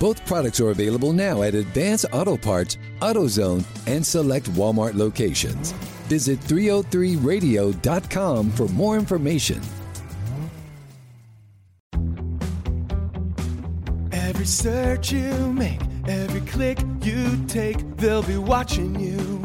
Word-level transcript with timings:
Both 0.00 0.24
products 0.26 0.60
are 0.60 0.70
available 0.70 1.12
now 1.12 1.42
at 1.42 1.54
Advance 1.54 2.04
Auto 2.12 2.36
Parts, 2.36 2.78
AutoZone, 3.00 3.64
and 3.86 4.04
select 4.04 4.50
Walmart 4.52 4.94
locations. 4.94 5.72
Visit 6.08 6.40
303radio.com 6.40 8.50
for 8.50 8.68
more 8.68 8.96
information. 8.96 9.60
Every 14.12 14.46
search 14.46 15.12
you 15.12 15.52
make, 15.52 15.80
every 16.06 16.40
click 16.42 16.78
you 17.02 17.44
take, 17.46 17.96
they'll 17.96 18.22
be 18.22 18.36
watching 18.36 18.98
you. 18.98 19.42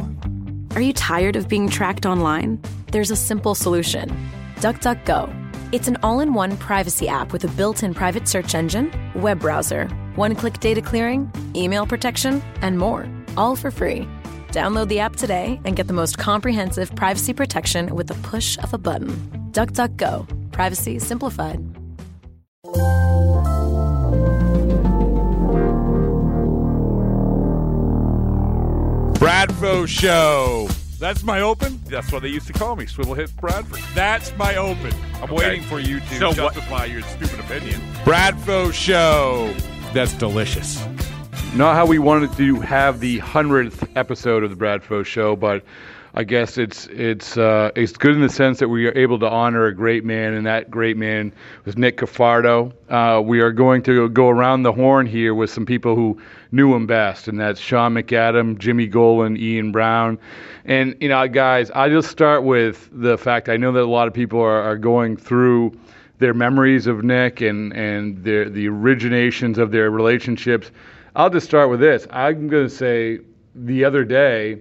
Are 0.76 0.82
you 0.82 0.94
tired 0.94 1.36
of 1.36 1.48
being 1.48 1.70
tracked 1.70 2.06
online? 2.06 2.62
There's 2.92 3.12
a 3.12 3.16
simple 3.16 3.56
solution 3.56 4.10
DuckDuckGo. 4.58 5.36
It's 5.72 5.88
an 5.88 5.98
all 6.02 6.20
in 6.20 6.34
one 6.34 6.58
privacy 6.58 7.08
app 7.08 7.32
with 7.32 7.44
a 7.44 7.48
built 7.50 7.84
in 7.84 7.94
private 7.94 8.28
search 8.28 8.56
engine, 8.56 8.92
web 9.16 9.40
browser, 9.40 9.88
one 10.20 10.36
click 10.36 10.60
data 10.60 10.82
clearing, 10.82 11.32
email 11.56 11.88
protection, 11.88 12.44
and 12.62 12.78
more, 12.78 13.08
all 13.38 13.56
for 13.56 13.72
free. 13.72 14.06
Download 14.50 14.90
the 14.90 15.00
app 15.00 15.16
today 15.16 15.62
and 15.64 15.78
get 15.78 15.88
the 15.88 15.94
most 15.94 16.18
comprehensive 16.18 16.94
privacy 16.94 17.34
protection 17.34 17.96
with 17.96 18.08
the 18.08 18.16
push 18.28 18.58
of 18.58 18.74
a 18.74 18.78
button. 18.78 19.12
DuckDuckGo. 19.54 20.52
Privacy 20.52 21.00
simplified. 21.00 21.60
Bradfo 29.20 29.88
Show. 29.88 30.68
That's 31.00 31.24
my 31.24 31.42
open. 31.42 31.80
That's 31.86 32.12
what 32.12 32.22
they 32.24 32.30
used 32.30 32.48
to 32.48 32.54
call 32.54 32.76
me, 32.76 32.86
Swivel 32.86 33.14
Hit 33.14 33.34
Bradford. 33.38 33.80
That's 33.96 34.36
my 34.38 34.56
open. 34.56 34.92
I'm 35.16 35.24
Okay. 35.24 35.34
waiting 35.36 35.62
for 35.64 35.80
you 35.80 36.00
to 36.00 36.18
So 36.20 36.28
what- 36.30 36.36
justify 36.56 36.86
your 36.86 37.02
stupid 37.04 37.40
opinion. 37.40 37.82
Bradfo 38.04 38.74
Show. 38.74 39.54
That's 39.92 40.14
delicious. 40.14 40.86
Not 41.56 41.76
how 41.76 41.88
we 41.88 41.98
wanted 41.98 42.32
to 42.34 42.60
have 42.62 43.00
the 43.00 43.18
hundredth 43.18 43.90
episode 43.98 44.44
of 44.44 44.52
the 44.52 44.56
Brad 44.56 44.84
Bradfo 44.84 45.04
Show, 45.04 45.36
but 45.36 45.64
I 46.14 46.24
guess 46.24 46.60
it's 46.60 46.86
it's 46.88 47.38
uh, 47.38 47.72
it's 47.76 47.94
good 47.94 48.14
in 48.14 48.22
the 48.22 48.30
sense 48.30 48.60
that 48.60 48.70
we 48.70 48.86
are 48.86 48.96
able 48.96 49.18
to 49.18 49.28
honor 49.28 49.66
a 49.66 49.74
great 49.74 50.06
man, 50.06 50.36
and 50.36 50.46
that 50.46 50.70
great 50.70 50.96
man 50.96 51.34
was 51.66 51.76
Nick 51.76 51.98
Cafardo. 51.98 52.72
Uh, 52.88 53.20
we 53.22 53.40
are 53.40 53.52
going 53.52 53.82
to 53.84 54.10
go 54.10 54.30
around 54.30 54.62
the 54.62 54.72
horn 54.72 55.08
here 55.08 55.34
with 55.34 55.50
some 55.50 55.66
people 55.66 55.96
who 55.96 56.22
knew 56.52 56.76
him 56.76 56.86
best, 56.86 57.28
and 57.28 57.40
that's 57.40 57.60
Sean 57.60 57.96
McAdam, 57.96 58.60
Jimmy 58.60 58.88
Golen, 58.88 59.38
Ian 59.38 59.72
Browne, 59.72 60.20
and 60.66 60.96
you 61.00 61.10
know, 61.10 61.28
guys, 61.28 61.72
I 61.72 61.90
just 61.90 62.12
start 62.12 62.44
with 62.44 62.90
the 62.92 63.18
fact 63.18 63.50
I 63.50 63.58
know 63.58 63.72
that 63.72 63.82
a 63.82 63.86
lot 63.86 64.08
of 64.08 64.14
people 64.14 64.40
are, 64.40 64.62
are 64.62 64.78
going 64.78 65.18
through 65.18 65.80
their 66.20 66.34
memories 66.34 66.86
of 66.86 67.04
Nick 67.04 67.42
and 67.42 67.74
and 67.74 68.24
their 68.24 68.50
the 68.50 68.68
originations 68.68 69.58
of 69.58 69.72
their 69.72 69.90
relationships. 69.90 70.72
I'll 71.16 71.30
just 71.30 71.48
start 71.48 71.70
with 71.70 71.80
this. 71.80 72.06
I'm 72.12 72.48
going 72.48 72.68
to 72.68 72.74
say 72.74 73.20
the 73.56 73.84
other 73.84 74.04
day 74.04 74.60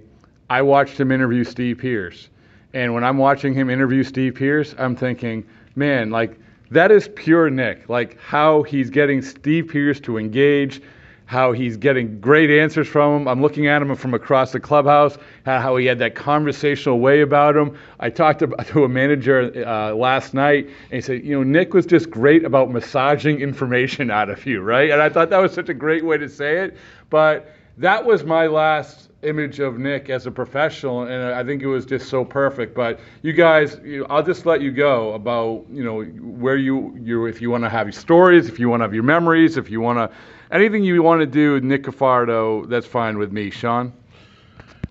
I 0.49 0.63
watched 0.63 0.99
him 0.99 1.13
interview 1.13 1.45
Steve 1.45 1.79
Pearce. 1.79 2.31
And 2.73 2.95
when 2.95 3.05
I'm 3.05 3.19
watching 3.19 3.55
him 3.55 3.71
interview 3.71 4.03
Steve 4.03 4.35
Pearce, 4.35 4.75
I'm 4.79 4.97
thinking, 4.97 5.45
man, 5.75 6.11
like 6.11 6.39
that 6.71 6.91
is 6.91 7.09
pure 7.15 7.51
Nick. 7.51 7.89
Like 7.89 8.19
how 8.21 8.63
he's 8.63 8.91
getting 8.91 9.21
Steve 9.23 9.69
Pearce 9.69 10.01
to 10.01 10.19
engage, 10.19 10.81
how 11.29 11.53
he's 11.53 11.77
getting 11.77 12.19
great 12.21 12.49
answers 12.49 12.89
from 12.89 13.21
him. 13.21 13.29
I'm 13.29 13.43
looking 13.43 13.67
at 13.67 13.83
him 13.83 13.95
from 13.97 14.15
across 14.15 14.53
the 14.53 14.61
clubhouse, 14.61 15.19
how 15.45 15.77
he 15.77 15.85
had 15.85 15.99
that 15.99 16.15
conversational 16.15 17.01
way 17.01 17.21
about 17.21 17.55
him. 17.55 17.77
I 18.01 18.09
talked 18.09 18.39
to, 18.39 18.47
to 18.69 18.85
a 18.85 18.89
manager 18.89 19.53
uh, 19.67 19.93
last 19.93 20.33
night, 20.33 20.65
and 20.65 20.93
he 20.93 21.01
said, 21.03 21.23
you 21.23 21.37
know, 21.37 21.43
Nick 21.43 21.75
was 21.75 21.85
just 21.85 22.09
great 22.09 22.47
about 22.47 22.71
massaging 22.71 23.43
information 23.43 24.11
out 24.19 24.31
of 24.31 24.47
you, 24.47 24.63
right? 24.63 24.91
And 24.91 25.03
I 25.03 25.11
thought 25.11 25.29
that 25.29 25.37
was 25.37 25.53
such 25.53 25.69
a 25.69 25.75
great 25.75 26.03
way 26.03 26.17
to 26.17 26.31
say 26.31 26.65
it. 26.65 26.79
But 27.11 27.53
that 27.77 28.07
was 28.07 28.25
my 28.25 28.47
last 28.47 29.11
image 29.23 29.61
of 29.61 29.79
Nick 29.79 30.09
as 30.09 30.27
a 30.27 30.31
professional, 30.31 31.03
and 31.03 31.35
I 31.35 31.45
think 31.45 31.61
it 31.63 31.67
was 31.67 31.85
just 31.85 32.09
so 32.09 32.25
perfect. 32.25 32.75
But 32.75 33.01
you 33.21 33.35
guys, 33.35 33.79
you 33.85 34.07
I'll 34.09 34.23
just 34.23 34.47
let 34.47 34.63
you 34.63 34.71
go 34.71 35.13
about 35.13 35.67
you 35.71 35.85
know 35.85 36.05
where 36.05 36.57
you 36.57 36.97
you 36.99 37.27
if 37.27 37.43
you 37.43 37.51
want 37.51 37.65
to 37.65 37.71
have 37.71 37.87
your 37.87 37.93
stories, 37.93 38.49
if 38.49 38.59
you 38.59 38.71
want 38.71 38.81
to 38.81 38.85
have 38.85 38.95
your 38.95 39.03
memories, 39.03 39.59
if 39.59 39.71
you 39.71 39.83
want 39.83 39.99
to 39.99 40.17
anything 40.51 40.85
you 40.85 41.03
want 41.03 41.21
to 41.21 41.27
do 41.27 41.61
Nick 41.61 41.85
Cafardo, 41.85 42.69
that's 42.69 42.87
fine 42.87 43.19
with 43.19 43.33
me, 43.33 43.51
Sean. 43.51 43.93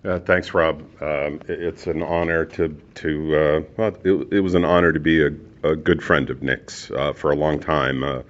Uh, 0.04 0.18
thanks, 0.20 0.54
Rob. 0.54 0.80
Um, 1.02 1.40
it- 1.48 1.60
it's 1.62 1.86
an 1.86 2.02
honor 2.02 2.44
to 2.44 2.68
to 2.96 3.36
uh, 3.36 3.60
well, 3.76 3.96
it, 4.04 4.32
it 4.32 4.40
was 4.40 4.54
an 4.54 4.64
honor 4.64 4.92
to 4.92 5.00
be 5.00 5.22
a, 5.24 5.30
a 5.64 5.74
good 5.76 6.02
friend 6.02 6.30
of 6.30 6.42
Nick's 6.42 6.90
uh, 6.92 7.12
for 7.12 7.30
a 7.30 7.36
long 7.36 7.58
time. 7.58 8.02
Uh, 8.04 8.22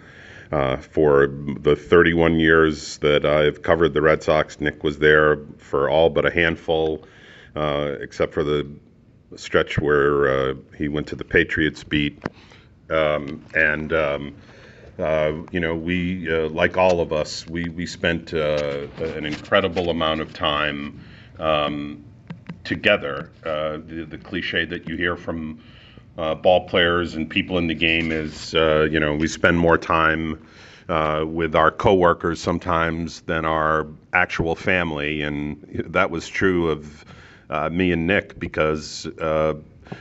uh, 0.50 0.78
for 0.78 1.26
the 1.60 1.76
31 1.76 2.40
years 2.40 2.96
that 2.98 3.26
I've 3.26 3.60
covered 3.60 3.92
the 3.92 4.00
Red 4.00 4.22
Sox, 4.22 4.58
Nick 4.62 4.82
was 4.82 4.98
there 4.98 5.36
for 5.58 5.90
all 5.90 6.08
but 6.08 6.24
a 6.24 6.30
handful, 6.30 7.04
uh, 7.54 7.96
except 8.00 8.32
for 8.32 8.42
the 8.42 8.66
stretch 9.36 9.78
where 9.78 10.54
he 10.74 10.88
went 10.88 11.06
to 11.08 11.16
the 11.16 11.24
Patriots 11.24 11.84
beat. 11.84 12.22
Um, 12.88 13.44
and 13.54 13.92
um, 13.92 14.34
uh, 14.98 15.32
you 15.52 15.60
know, 15.60 15.74
we, 15.76 16.28
uh, 16.32 16.48
like 16.48 16.76
all 16.76 17.00
of 17.00 17.12
us, 17.12 17.46
we, 17.46 17.68
we 17.68 17.86
spent 17.86 18.34
uh, 18.34 18.86
an 18.98 19.24
incredible 19.24 19.90
amount 19.90 20.20
of 20.20 20.32
time 20.34 21.00
um, 21.38 22.04
together. 22.64 23.30
Uh, 23.44 23.78
the, 23.86 24.06
the 24.08 24.18
cliche 24.18 24.64
that 24.64 24.88
you 24.88 24.96
hear 24.96 25.16
from 25.16 25.62
uh, 26.16 26.34
ball 26.34 26.66
players 26.66 27.14
and 27.14 27.30
people 27.30 27.58
in 27.58 27.68
the 27.68 27.74
game 27.74 28.10
is, 28.10 28.52
you 28.52 28.98
know, 28.98 29.14
we 29.14 29.28
spend 29.28 29.56
more 29.58 29.78
time 29.78 30.44
with 30.88 31.54
our 31.54 31.70
coworkers 31.70 32.40
sometimes 32.40 33.20
than 33.22 33.44
our 33.44 33.86
actual 34.12 34.56
family, 34.56 35.22
and 35.22 35.84
that 35.86 36.10
was 36.10 36.26
true 36.28 36.70
of 36.70 37.04
me 37.72 37.92
and 37.92 38.06
Nick 38.06 38.38
because. 38.40 39.06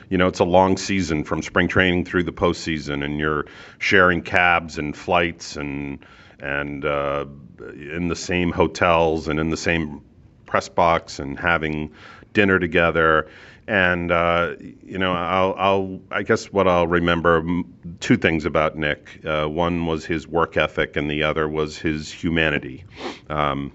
You 0.10 0.18
know, 0.18 0.28
it's 0.28 0.40
a 0.40 0.46
long 0.46 0.78
season 0.78 1.24
from 1.24 1.42
spring 1.42 1.68
training 1.68 2.06
through 2.06 2.24
the 2.24 2.32
postseason, 2.32 3.04
and 3.04 3.20
you're 3.20 3.46
sharing 3.80 4.22
cabs 4.22 4.78
and 4.78 4.96
flights 4.96 5.56
and 5.56 6.00
and 6.40 6.86
uh, 6.86 7.26
in 7.60 8.08
the 8.08 8.16
same 8.16 8.52
hotels 8.52 9.28
and 9.28 9.40
in 9.40 9.50
the 9.50 9.58
same 9.58 10.02
press 10.46 10.70
box 10.70 11.20
and 11.20 11.40
having 11.40 11.92
dinner 12.34 12.60
together. 12.60 13.28
And 13.68 14.12
uh, 14.12 14.56
you 14.60 14.98
know, 14.98 15.14
I'll, 15.14 15.56
I'll 15.58 16.00
I 16.10 16.24
guess 16.24 16.46
what 16.46 16.68
I'll 16.68 16.88
remember 16.88 17.46
two 18.00 18.16
things 18.16 18.46
about 18.46 18.78
Nick. 18.78 19.20
Uh, 19.26 19.46
one 19.46 19.86
was 19.86 20.06
his 20.06 20.26
work 20.28 20.56
ethic, 20.56 20.96
and 20.96 21.12
the 21.12 21.24
other 21.24 21.50
was 21.50 21.78
his 21.78 22.10
humanity. 22.12 22.86
Um, 23.30 23.74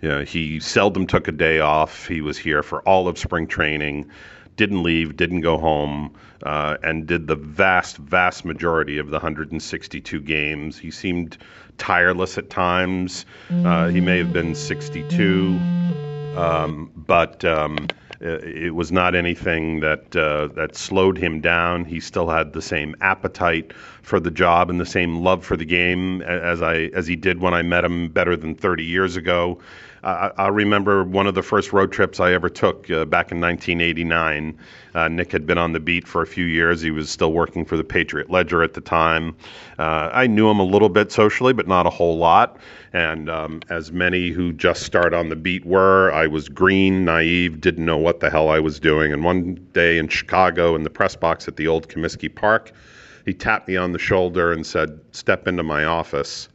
you 0.00 0.08
know, 0.08 0.22
he 0.22 0.60
seldom 0.60 1.06
took 1.06 1.26
a 1.28 1.32
day 1.32 1.60
off. 1.60 2.06
He 2.06 2.20
was 2.20 2.38
here 2.38 2.62
for 2.62 2.82
all 2.82 3.08
of 3.08 3.18
spring 3.18 3.46
training 3.46 4.10
didn't 4.56 4.82
leave, 4.82 5.16
didn't 5.16 5.40
go 5.40 5.58
home, 5.58 6.14
uh, 6.44 6.76
and 6.82 7.06
did 7.06 7.26
the 7.26 7.36
vast, 7.36 7.96
vast 7.98 8.44
majority 8.44 8.98
of 8.98 9.08
the 9.08 9.14
162 9.14 10.20
games. 10.20 10.78
He 10.78 10.90
seemed 10.90 11.38
tireless 11.78 12.38
at 12.38 12.50
times. 12.50 13.26
Uh, 13.50 13.88
he 13.88 14.00
may 14.00 14.18
have 14.18 14.32
been 14.32 14.54
62, 14.54 15.58
um, 16.36 16.90
but 16.96 17.44
um, 17.44 17.88
it, 18.20 18.44
it 18.44 18.70
was 18.70 18.92
not 18.92 19.14
anything 19.14 19.80
that 19.80 20.14
uh, 20.16 20.48
that 20.54 20.76
slowed 20.76 21.18
him 21.18 21.40
down. 21.40 21.84
He 21.84 22.00
still 22.00 22.28
had 22.28 22.52
the 22.52 22.62
same 22.62 22.94
appetite 23.00 23.72
for 24.02 24.20
the 24.20 24.30
job 24.30 24.70
and 24.70 24.80
the 24.80 24.86
same 24.86 25.22
love 25.22 25.44
for 25.44 25.56
the 25.56 25.64
game 25.64 26.22
as 26.22 26.62
I 26.62 26.90
as 26.94 27.06
he 27.06 27.16
did 27.16 27.40
when 27.40 27.54
I 27.54 27.62
met 27.62 27.84
him 27.84 28.08
better 28.08 28.36
than 28.36 28.54
30 28.54 28.84
years 28.84 29.16
ago. 29.16 29.60
I, 30.04 30.48
remember 30.48 31.02
one 31.02 31.26
of 31.26 31.34
the 31.34 31.42
first 31.42 31.72
road 31.72 31.90
trips 31.90 32.20
I 32.20 32.32
ever 32.32 32.50
took 32.50 32.90
uh, 32.90 33.06
back 33.06 33.32
in 33.32 33.40
1989. 33.40 34.58
Uh, 34.94 35.08
Nick 35.08 35.32
had 35.32 35.46
been 35.46 35.56
on 35.56 35.72
the 35.72 35.80
beat 35.80 36.06
for 36.06 36.20
a 36.20 36.26
few 36.26 36.44
years. 36.44 36.82
He 36.82 36.90
was 36.90 37.08
still 37.08 37.32
working 37.32 37.64
for 37.64 37.78
the 37.78 37.84
Patriot 37.84 38.30
Ledger 38.30 38.62
at 38.62 38.74
the 38.74 38.82
time. 38.82 39.34
Uh, 39.78 40.10
I 40.12 40.26
knew 40.26 40.50
him 40.50 40.58
a 40.58 40.64
little 40.64 40.90
bit 40.90 41.10
socially, 41.10 41.54
but 41.54 41.66
not 41.66 41.86
a 41.86 41.90
whole 41.90 42.18
lot. 42.18 42.58
And 42.92 43.30
um, 43.30 43.60
as 43.70 43.92
many 43.92 44.28
who 44.28 44.52
just 44.52 44.82
start 44.82 45.14
on 45.14 45.30
the 45.30 45.36
beat 45.36 45.64
were, 45.64 46.12
I 46.12 46.26
was 46.26 46.50
green, 46.50 47.06
naive, 47.06 47.60
didn't 47.62 47.84
know 47.84 47.98
what 47.98 48.20
the 48.20 48.28
hell 48.28 48.50
I 48.50 48.60
was 48.60 48.78
doing. 48.78 49.10
And 49.12 49.24
one 49.24 49.54
day 49.72 49.96
in 49.96 50.08
Chicago, 50.08 50.76
in 50.76 50.82
the 50.82 50.90
press 50.90 51.16
box 51.16 51.48
at 51.48 51.56
the 51.56 51.66
old 51.66 51.88
Comiskey 51.88 52.32
Park, 52.32 52.72
he 53.24 53.32
tapped 53.32 53.68
me 53.68 53.76
on 53.78 53.92
the 53.92 53.98
shoulder 53.98 54.52
and 54.52 54.66
said, 54.66 55.00
Step 55.12 55.48
into 55.48 55.62
my 55.62 55.84
office 55.84 56.50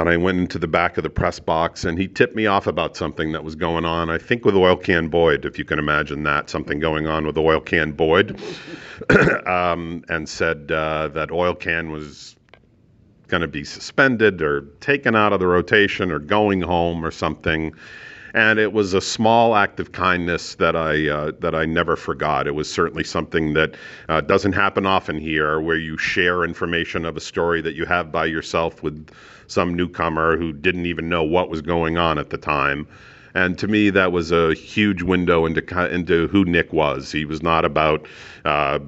and 0.00 0.08
I 0.08 0.16
went 0.16 0.38
into 0.38 0.58
the 0.58 0.66
back 0.66 0.96
of 0.96 1.02
the 1.02 1.10
press 1.10 1.38
box 1.38 1.84
and 1.84 1.98
he 1.98 2.08
tipped 2.08 2.34
me 2.34 2.46
off 2.46 2.66
about 2.66 2.96
something 2.96 3.32
that 3.32 3.44
was 3.44 3.54
going 3.54 3.84
on. 3.84 4.10
I 4.10 4.18
think 4.18 4.44
with 4.44 4.56
Oil 4.56 4.76
Can 4.76 5.08
Boyd, 5.08 5.44
if 5.44 5.58
you 5.58 5.64
can 5.64 5.78
imagine 5.78 6.22
that, 6.24 6.50
something 6.50 6.80
going 6.80 7.06
on 7.06 7.26
with 7.26 7.36
Oil 7.36 7.60
Can 7.60 7.92
Boyd, 7.92 8.40
um, 9.46 10.02
and 10.08 10.28
said 10.28 10.72
uh, 10.72 11.08
that 11.08 11.30
Oil 11.30 11.54
Can 11.54 11.90
was 11.90 12.36
going 13.28 13.42
to 13.42 13.48
be 13.48 13.64
suspended 13.64 14.42
or 14.42 14.62
taken 14.80 15.14
out 15.14 15.32
of 15.32 15.40
the 15.40 15.46
rotation 15.46 16.10
or 16.10 16.18
going 16.18 16.60
home 16.60 17.04
or 17.04 17.10
something. 17.10 17.72
And 18.34 18.58
it 18.58 18.72
was 18.72 18.94
a 18.94 19.00
small 19.00 19.56
act 19.56 19.80
of 19.80 19.92
kindness 19.92 20.54
that 20.56 20.76
I 20.76 21.08
uh, 21.08 21.32
that 21.40 21.54
I 21.54 21.64
never 21.66 21.96
forgot. 21.96 22.46
It 22.46 22.54
was 22.54 22.72
certainly 22.72 23.04
something 23.04 23.54
that 23.54 23.74
uh, 24.08 24.20
doesn't 24.20 24.52
happen 24.52 24.86
often 24.86 25.18
here, 25.18 25.60
where 25.60 25.76
you 25.76 25.98
share 25.98 26.44
information 26.44 27.04
of 27.04 27.16
a 27.16 27.20
story 27.20 27.60
that 27.62 27.74
you 27.74 27.86
have 27.86 28.12
by 28.12 28.26
yourself 28.26 28.82
with 28.82 29.10
some 29.48 29.74
newcomer 29.74 30.36
who 30.36 30.52
didn't 30.52 30.86
even 30.86 31.08
know 31.08 31.24
what 31.24 31.50
was 31.50 31.60
going 31.60 31.98
on 31.98 32.18
at 32.18 32.30
the 32.30 32.38
time. 32.38 32.86
And 33.34 33.58
to 33.58 33.68
me, 33.68 33.90
that 33.90 34.12
was 34.12 34.32
a 34.32 34.54
huge 34.54 35.02
window 35.02 35.46
into 35.46 35.62
into 35.92 36.28
who 36.28 36.44
Nick 36.44 36.72
was. 36.72 37.12
He 37.12 37.24
was 37.24 37.42
not 37.42 37.64
about, 37.64 38.06
uh, 38.44 38.78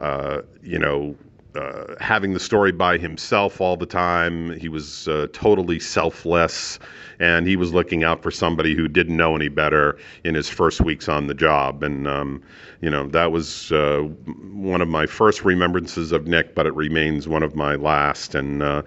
uh, 0.00 0.42
you 0.62 0.78
know, 0.78 1.14
uh, 1.54 1.94
having 2.00 2.32
the 2.32 2.40
story 2.40 2.72
by 2.72 2.98
himself 2.98 3.60
all 3.60 3.76
the 3.76 3.86
time. 3.86 4.58
He 4.58 4.68
was 4.68 5.08
uh, 5.08 5.26
totally 5.32 5.78
selfless, 5.78 6.78
and 7.18 7.46
he 7.46 7.56
was 7.56 7.72
looking 7.72 8.04
out 8.04 8.22
for 8.22 8.30
somebody 8.30 8.74
who 8.74 8.88
didn't 8.88 9.16
know 9.16 9.36
any 9.36 9.48
better 9.48 9.98
in 10.24 10.34
his 10.34 10.48
first 10.48 10.80
weeks 10.80 11.08
on 11.08 11.26
the 11.26 11.34
job. 11.34 11.82
And 11.82 12.08
um, 12.08 12.42
you 12.80 12.90
know 12.90 13.06
that 13.08 13.32
was 13.32 13.70
uh, 13.72 14.00
one 14.52 14.80
of 14.80 14.88
my 14.88 15.06
first 15.06 15.44
remembrances 15.44 16.12
of 16.12 16.26
Nick, 16.26 16.54
but 16.54 16.66
it 16.66 16.74
remains 16.74 17.28
one 17.28 17.42
of 17.42 17.54
my 17.54 17.74
last. 17.74 18.34
And 18.34 18.62
uh, 18.62 18.82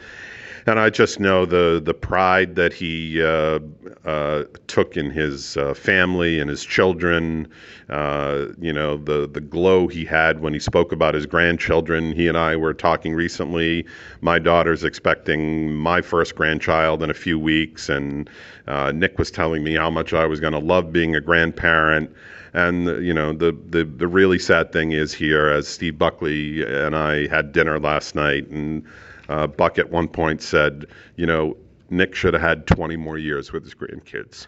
and 0.66 0.80
I 0.80 0.90
just 0.90 1.20
know 1.20 1.46
the 1.46 1.82
the 1.84 1.94
pride 1.94 2.56
that 2.56 2.74
he 2.74 3.22
uh, 3.24 3.60
uh, 4.06 4.44
took 4.68 4.98
in 4.98 5.10
his 5.10 5.58
uh, 5.58 5.74
family 5.74 6.40
and 6.40 6.50
his 6.50 6.64
children. 6.64 7.48
Uh, 7.90 8.48
you 8.60 8.74
know 8.74 8.98
the 8.98 9.28
the 9.28 9.42
glow 9.42 9.88
he 9.88 10.06
had 10.06 10.40
when 10.42 10.54
he 10.54 10.60
spoke 10.60 10.92
about 10.92 11.14
his 11.14 11.26
grandchildren. 11.26 12.12
He 12.12 12.28
and 12.28 12.38
I 12.38 12.56
were 12.56 12.74
talking 12.74 13.14
recently. 13.14 13.86
My 14.22 14.40
daughter's 14.40 14.84
expecting 14.84 15.76
my 15.76 16.02
first 16.02 16.36
grandchild 16.36 17.04
in 17.04 17.10
a 17.10 17.14
few 17.16 17.38
weeks, 17.38 17.90
and 17.90 18.30
uh, 18.68 18.92
Nick 18.94 19.20
was 19.20 19.32
telling 19.32 19.64
me 19.64 19.76
how 19.76 19.90
much 19.90 20.14
I 20.14 20.26
was 20.26 20.40
going 20.40 20.54
to 20.54 20.60
love 20.60 20.92
being 20.92 21.16
a 21.16 21.22
grandparent. 21.22 22.12
And 22.56 23.06
you 23.06 23.14
know 23.14 23.34
the, 23.34 23.52
the 23.70 23.84
the 23.84 24.08
really 24.08 24.40
sad 24.40 24.72
thing 24.72 24.94
is 24.94 25.14
here, 25.14 25.50
as 25.50 25.68
Steve 25.68 25.98
Buckley 25.98 26.64
and 26.64 26.96
I 26.96 27.28
had 27.28 27.52
dinner 27.52 27.78
last 27.80 28.16
night, 28.16 28.48
and 28.48 28.82
uh, 29.28 29.48
Buck 29.48 29.78
at 29.78 29.92
one 29.92 30.08
point 30.08 30.42
said, 30.42 30.86
you 31.18 31.26
know, 31.26 31.58
Nick 31.90 32.16
should 32.16 32.34
have 32.34 32.42
had 32.42 32.66
20 32.66 32.96
more 32.96 33.18
years 33.18 33.52
with 33.52 33.66
his 33.66 33.74
grandkids, 33.74 34.48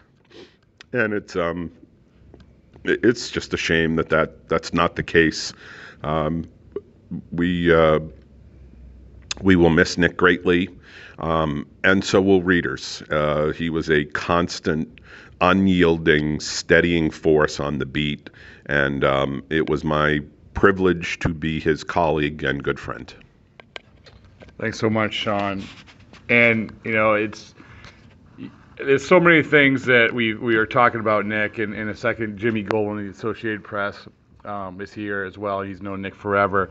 and 0.94 1.12
it's 1.12 1.36
um, 1.36 1.70
it's 2.84 3.30
just 3.30 3.52
a 3.52 3.58
shame 3.58 3.96
that, 3.96 4.08
that 4.08 4.48
that's 4.48 4.72
not 4.72 4.96
the 4.96 5.02
case. 5.02 5.52
Um, 6.02 6.48
we 7.30 7.74
uh, 7.74 8.00
we 9.42 9.54
will 9.54 9.70
miss 9.70 9.98
Nick 9.98 10.16
greatly, 10.16 10.70
um, 11.18 11.66
and 11.84 12.02
so 12.02 12.22
will 12.22 12.42
readers. 12.42 13.02
Uh, 13.10 13.52
he 13.54 13.68
was 13.68 13.90
a 13.90 14.04
constant, 14.06 15.00
unyielding, 15.40 16.40
steadying 16.40 17.10
force 17.10 17.60
on 17.60 17.78
the 17.78 17.86
beat, 17.86 18.30
and 18.66 19.04
um, 19.04 19.42
it 19.50 19.68
was 19.68 19.84
my 19.84 20.20
privilege 20.54 21.18
to 21.20 21.28
be 21.28 21.60
his 21.60 21.84
colleague 21.84 22.42
and 22.42 22.62
good 22.62 22.80
friend. 22.80 23.14
Thanks 24.60 24.78
so 24.78 24.90
much, 24.90 25.14
Sean. 25.14 25.62
And 26.28 26.76
you 26.84 26.92
know, 26.92 27.14
it's 27.14 27.54
there's 28.76 29.06
so 29.06 29.20
many 29.20 29.42
things 29.42 29.84
that 29.86 30.12
we 30.12 30.34
we 30.34 30.56
are 30.56 30.66
talking 30.66 31.00
about 31.00 31.26
Nick. 31.26 31.58
And 31.58 31.74
in 31.74 31.88
a 31.88 31.94
second, 31.94 32.38
Jimmy 32.38 32.62
Golen, 32.64 33.04
the 33.04 33.10
Associated 33.10 33.64
Press, 33.64 34.08
um, 34.44 34.80
is 34.80 34.92
here 34.92 35.24
as 35.24 35.38
well. 35.38 35.62
He's 35.62 35.80
known 35.80 36.02
Nick 36.02 36.14
forever. 36.14 36.70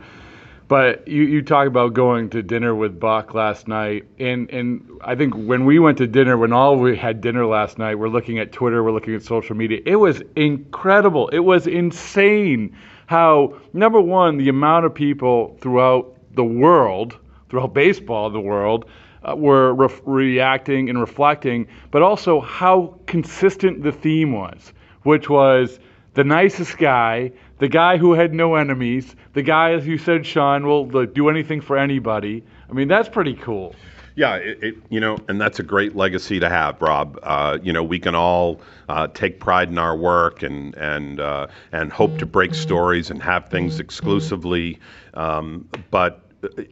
But 0.68 1.08
you, 1.08 1.22
you 1.22 1.42
talk 1.42 1.66
about 1.66 1.94
going 1.94 2.28
to 2.30 2.42
dinner 2.42 2.74
with 2.74 3.00
Buck 3.00 3.32
last 3.32 3.68
night, 3.68 4.04
and 4.18 4.50
and 4.50 5.00
I 5.02 5.14
think 5.14 5.34
when 5.34 5.64
we 5.64 5.78
went 5.78 5.98
to 5.98 6.06
dinner, 6.06 6.36
when 6.36 6.52
all 6.52 6.76
we 6.76 6.96
had 6.96 7.22
dinner 7.22 7.46
last 7.46 7.78
night, 7.78 7.94
we're 7.94 8.10
looking 8.10 8.38
at 8.38 8.52
Twitter, 8.52 8.84
we're 8.84 8.92
looking 8.92 9.14
at 9.14 9.22
social 9.22 9.56
media. 9.56 9.80
It 9.86 9.96
was 9.96 10.22
incredible. 10.36 11.28
It 11.28 11.38
was 11.38 11.66
insane 11.66 12.76
how 13.06 13.58
number 13.72 14.00
one, 14.00 14.36
the 14.36 14.50
amount 14.50 14.84
of 14.84 14.94
people 14.94 15.56
throughout 15.60 16.14
the 16.34 16.44
world 16.44 17.16
throughout 17.48 17.74
baseball, 17.74 18.30
the 18.30 18.40
world, 18.40 18.84
uh, 19.24 19.34
were 19.34 19.74
re- 19.74 20.00
reacting 20.04 20.88
and 20.88 21.00
reflecting, 21.00 21.66
but 21.90 22.02
also 22.02 22.40
how 22.40 22.98
consistent 23.06 23.82
the 23.82 23.92
theme 23.92 24.32
was, 24.32 24.72
which 25.02 25.28
was 25.28 25.80
the 26.14 26.24
nicest 26.24 26.78
guy, 26.78 27.30
the 27.58 27.68
guy 27.68 27.96
who 27.96 28.14
had 28.14 28.34
no 28.34 28.54
enemies, 28.54 29.14
the 29.34 29.42
guy, 29.42 29.72
as 29.72 29.86
you 29.86 29.98
said, 29.98 30.26
Sean, 30.26 30.66
will 30.66 31.06
do 31.06 31.28
anything 31.28 31.60
for 31.60 31.76
anybody. 31.76 32.44
I 32.68 32.72
mean, 32.72 32.88
that's 32.88 33.08
pretty 33.08 33.34
cool. 33.34 33.74
Yeah, 34.14 34.34
it, 34.34 34.62
it, 34.62 34.74
you 34.88 34.98
know, 34.98 35.16
and 35.28 35.40
that's 35.40 35.60
a 35.60 35.62
great 35.62 35.94
legacy 35.94 36.40
to 36.40 36.48
have, 36.48 36.82
Rob. 36.82 37.20
Uh, 37.22 37.58
you 37.62 37.72
know, 37.72 37.84
we 37.84 38.00
can 38.00 38.16
all 38.16 38.60
uh, 38.88 39.06
take 39.06 39.38
pride 39.38 39.68
in 39.68 39.78
our 39.78 39.96
work 39.96 40.42
and 40.42 40.74
and 40.74 41.20
uh, 41.20 41.46
and 41.70 41.92
hope 41.92 42.18
to 42.18 42.26
break 42.26 42.52
stories 42.54 43.10
and 43.10 43.22
have 43.22 43.48
things 43.48 43.78
exclusively, 43.78 44.80
um, 45.14 45.68
but 45.92 46.20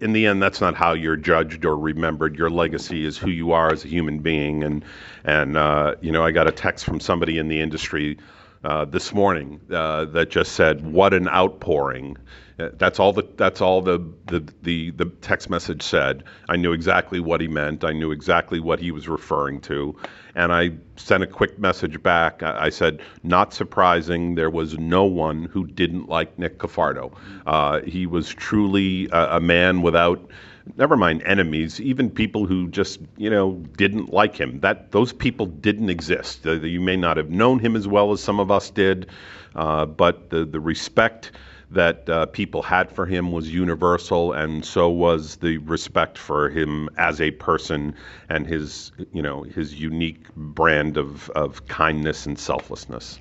in 0.01 0.13
the 0.13 0.27
end, 0.27 0.43
that's 0.43 0.61
not 0.61 0.75
how 0.75 0.93
you're 0.93 1.17
judged 1.17 1.65
or 1.65 1.77
remembered. 1.77 2.37
Your 2.37 2.51
legacy 2.51 3.05
is 3.05 3.19
who 3.19 3.31
you 3.31 3.53
are 3.53 3.73
as 3.73 3.85
a 3.85 3.89
human 3.89 4.21
being. 4.21 4.63
And 4.63 4.85
and 5.25 5.57
uh, 5.57 5.95
you 6.01 6.13
know, 6.13 6.25
I 6.25 6.31
got 6.31 6.47
a 6.47 6.53
text 6.53 6.85
from 6.85 7.01
somebody 7.01 7.39
in 7.39 7.49
the 7.49 7.61
industry 7.61 8.19
uh, 8.67 8.85
this 8.85 9.15
morning 9.15 9.61
uh, 9.71 10.07
that 10.07 10.29
just 10.29 10.53
said, 10.53 10.85
"What 10.85 11.15
an 11.15 11.29
outpouring." 11.29 12.17
That's 12.57 12.99
all 12.99 13.13
the 13.13 13.23
that's 13.37 13.61
all 13.61 13.81
the, 13.81 13.99
the 14.27 14.45
the 14.63 14.91
the 14.91 15.05
text 15.21 15.49
message 15.49 15.83
said. 15.83 16.25
I 16.49 16.57
knew 16.57 16.73
exactly 16.73 17.21
what 17.21 17.41
he 17.41 17.47
meant. 17.47 17.85
I 17.85 17.93
knew 17.93 18.11
exactly 18.11 18.59
what 18.59 18.81
he 18.81 18.91
was 18.91 19.09
referring 19.09 19.61
to, 19.63 19.95
and 20.35 20.53
I 20.53 20.73
sent 20.97 21.23
a 21.23 21.29
quick 21.29 21.61
message 21.61 22.03
back. 22.03 22.43
I 22.43 22.71
said, 22.71 23.03
"Not 23.23 23.55
surprising. 23.55 24.35
There 24.35 24.51
was 24.51 24.77
no 24.77 25.05
one 25.05 25.45
who 25.45 25.67
didn't 25.67 26.09
like 26.09 26.37
Nick 26.37 26.59
Cafardo. 26.59 27.13
Uh, 27.47 27.83
he 27.83 28.07
was 28.07 28.35
truly 28.35 29.09
a, 29.13 29.37
a 29.37 29.41
man 29.41 29.83
without." 29.83 30.29
Never 30.77 30.97
mind 30.97 31.23
enemies, 31.25 31.81
even 31.81 32.11
people 32.11 32.47
who 32.47 32.69
just 32.69 33.01
you 33.17 33.31
know 33.31 33.55
didn't 33.77 34.13
like 34.13 34.37
him. 34.37 34.61
That 34.61 34.93
those 34.93 35.13
people 35.13 35.47
didn't 35.47 35.91
exist. 35.91 36.47
Uh, 36.47 36.53
you 36.53 36.81
may 36.81 36.97
not 36.97 37.17
have 37.17 37.31
known 37.31 37.59
him 37.59 37.77
as 37.77 37.87
well 37.87 38.13
as 38.13 38.23
some 38.23 38.41
of 38.41 38.51
us 38.51 38.71
did, 38.71 39.09
uh, 39.55 39.87
but 39.87 40.31
the 40.31 40.45
the 40.45 40.61
respect 40.61 41.33
that 41.71 42.09
uh, 42.09 42.27
people 42.27 42.63
had 42.63 42.91
for 42.93 43.07
him 43.07 43.33
was 43.33 43.53
universal, 43.53 44.33
and 44.33 44.65
so 44.65 44.89
was 44.89 45.37
the 45.37 45.59
respect 45.59 46.17
for 46.17 46.49
him 46.49 46.89
as 46.97 47.21
a 47.21 47.33
person 47.33 47.95
and 48.29 48.47
his, 48.47 48.93
you 49.13 49.23
know, 49.23 49.43
his 49.43 49.75
unique 49.75 50.33
brand 50.37 50.97
of, 50.97 51.29
of 51.31 51.67
kindness 51.67 52.27
and 52.27 52.39
selflessness. 52.39 53.21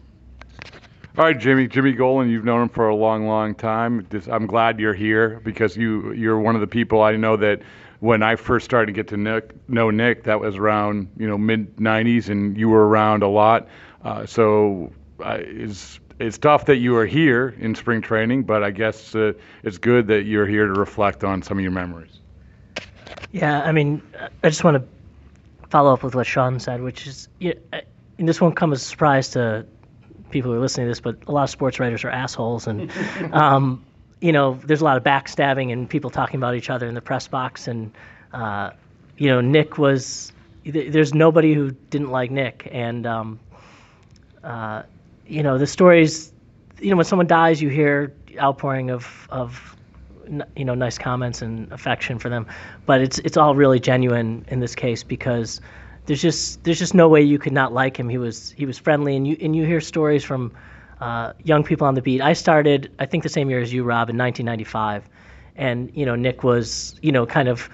All 1.17 1.23
right, 1.23 1.39
Jimmy. 1.39 1.67
Jimmy 1.67 1.93
Golen, 1.93 2.29
you've 2.29 2.43
known 2.43 2.63
him 2.63 2.69
for 2.69 2.89
a 2.89 2.95
long, 2.95 3.25
long 3.25 3.55
time. 3.55 4.05
I'm 4.29 4.47
glad 4.47 4.81
you're 4.81 4.93
here 4.93 5.39
because 5.45 5.77
you 5.77 6.11
you're 6.11 6.37
one 6.37 6.55
of 6.55 6.61
the 6.61 6.67
people 6.67 7.01
I 7.01 7.15
know 7.15 7.37
that 7.37 7.61
when 8.01 8.21
I 8.21 8.35
first 8.35 8.65
started 8.65 8.87
to 8.87 8.91
get 8.91 9.07
to 9.09 9.17
Nick, 9.17 9.53
know 9.69 9.89
Nick, 9.91 10.23
that 10.23 10.41
was 10.41 10.57
around 10.57 11.07
you 11.15 11.25
know 11.25 11.37
mid 11.37 11.77
'90s, 11.77 12.27
and 12.27 12.57
you 12.57 12.67
were 12.67 12.85
around 12.85 13.23
a 13.23 13.29
lot. 13.29 13.69
Uh, 14.03 14.25
so 14.25 14.91
uh, 15.23 15.37
is 15.39 16.01
it's 16.19 16.37
tough 16.37 16.65
that 16.65 16.77
you 16.77 16.97
are 16.97 17.05
here 17.05 17.55
in 17.59 17.75
spring 17.75 18.01
training, 18.01 18.43
but 18.43 18.61
I 18.61 18.71
guess 18.71 19.15
uh, 19.15 19.31
it's 19.63 19.77
good 19.77 20.07
that 20.07 20.23
you're 20.23 20.47
here 20.47 20.67
to 20.67 20.73
reflect 20.73 21.23
on 21.23 21.41
some 21.41 21.57
of 21.57 21.61
your 21.61 21.71
memories. 21.71 22.19
Yeah, 23.31 23.61
I 23.61 23.71
mean, 23.71 24.01
I 24.43 24.49
just 24.49 24.65
want 24.65 24.83
to 24.83 25.69
follow 25.69 25.93
up 25.93 26.03
with 26.03 26.13
what 26.13 26.27
Sean 26.27 26.59
said, 26.59 26.81
which 26.81 27.07
is, 27.07 27.29
you 27.39 27.53
know, 27.71 27.79
and 28.17 28.27
this 28.27 28.39
won't 28.39 28.55
come 28.55 28.71
as 28.71 28.81
a 28.81 28.85
surprise 28.85 29.29
to 29.29 29.65
people 30.31 30.51
who 30.51 30.57
are 30.57 30.61
listening 30.61 30.85
to 30.87 30.91
this, 30.91 30.99
but 30.99 31.17
a 31.27 31.31
lot 31.31 31.43
of 31.43 31.49
sports 31.49 31.79
writers 31.79 32.03
are 32.03 32.09
assholes, 32.09 32.67
and 32.67 32.91
um, 33.33 33.83
you 34.21 34.31
know, 34.31 34.59
there's 34.65 34.81
a 34.81 34.83
lot 34.83 34.97
of 34.97 35.03
backstabbing 35.03 35.71
and 35.71 35.89
people 35.89 36.09
talking 36.09 36.37
about 36.37 36.55
each 36.55 36.69
other 36.69 36.87
in 36.87 36.95
the 36.95 37.01
press 37.01 37.27
box. 37.27 37.67
And, 37.67 37.91
uh, 38.33 38.71
you 39.17 39.27
know, 39.27 39.41
Nick 39.41 39.77
was, 39.77 40.31
there's 40.63 41.13
nobody 41.13 41.53
who 41.53 41.71
didn't 41.91 42.09
like 42.09 42.31
Nick. 42.31 42.67
And, 42.71 43.05
um, 43.05 43.39
uh, 44.43 44.83
you 45.27 45.43
know, 45.43 45.57
the 45.57 45.67
stories, 45.67 46.31
you 46.79 46.89
know, 46.89 46.95
when 46.95 47.05
someone 47.05 47.27
dies, 47.27 47.61
you 47.61 47.69
hear 47.69 48.13
outpouring 48.39 48.89
of, 48.89 49.27
of, 49.29 49.75
you 50.55 50.65
know, 50.65 50.73
nice 50.73 50.97
comments 50.97 51.41
and 51.41 51.71
affection 51.71 52.17
for 52.17 52.29
them. 52.29 52.47
But 52.85 53.01
it's, 53.01 53.19
it's 53.19 53.37
all 53.37 53.55
really 53.55 53.79
genuine 53.79 54.45
in 54.47 54.59
this 54.59 54.75
case 54.75 55.03
because 55.03 55.61
there's 56.05 56.21
just, 56.21 56.63
there's 56.63 56.79
just 56.79 56.93
no 56.93 57.07
way 57.07 57.21
you 57.21 57.39
could 57.39 57.53
not 57.53 57.73
like 57.73 57.97
him. 57.97 58.09
He 58.09 58.17
was, 58.17 58.51
he 58.51 58.65
was 58.65 58.77
friendly. 58.77 59.15
And 59.15 59.27
you, 59.27 59.37
and 59.41 59.55
you 59.55 59.65
hear 59.65 59.81
stories 59.81 60.23
from, 60.23 60.51
uh, 61.01 61.33
young 61.43 61.63
people 61.63 61.87
on 61.87 61.95
the 61.95 62.01
beat. 62.01 62.21
I 62.21 62.33
started, 62.33 62.91
I 62.99 63.05
think, 63.05 63.23
the 63.23 63.29
same 63.29 63.49
year 63.49 63.59
as 63.59 63.73
you, 63.73 63.83
Rob, 63.83 64.09
in 64.09 64.17
1995, 64.17 65.07
and 65.55 65.91
you 65.93 66.05
know, 66.05 66.15
Nick 66.15 66.43
was, 66.43 66.95
you 67.01 67.11
know, 67.11 67.25
kind 67.25 67.47
of, 67.47 67.69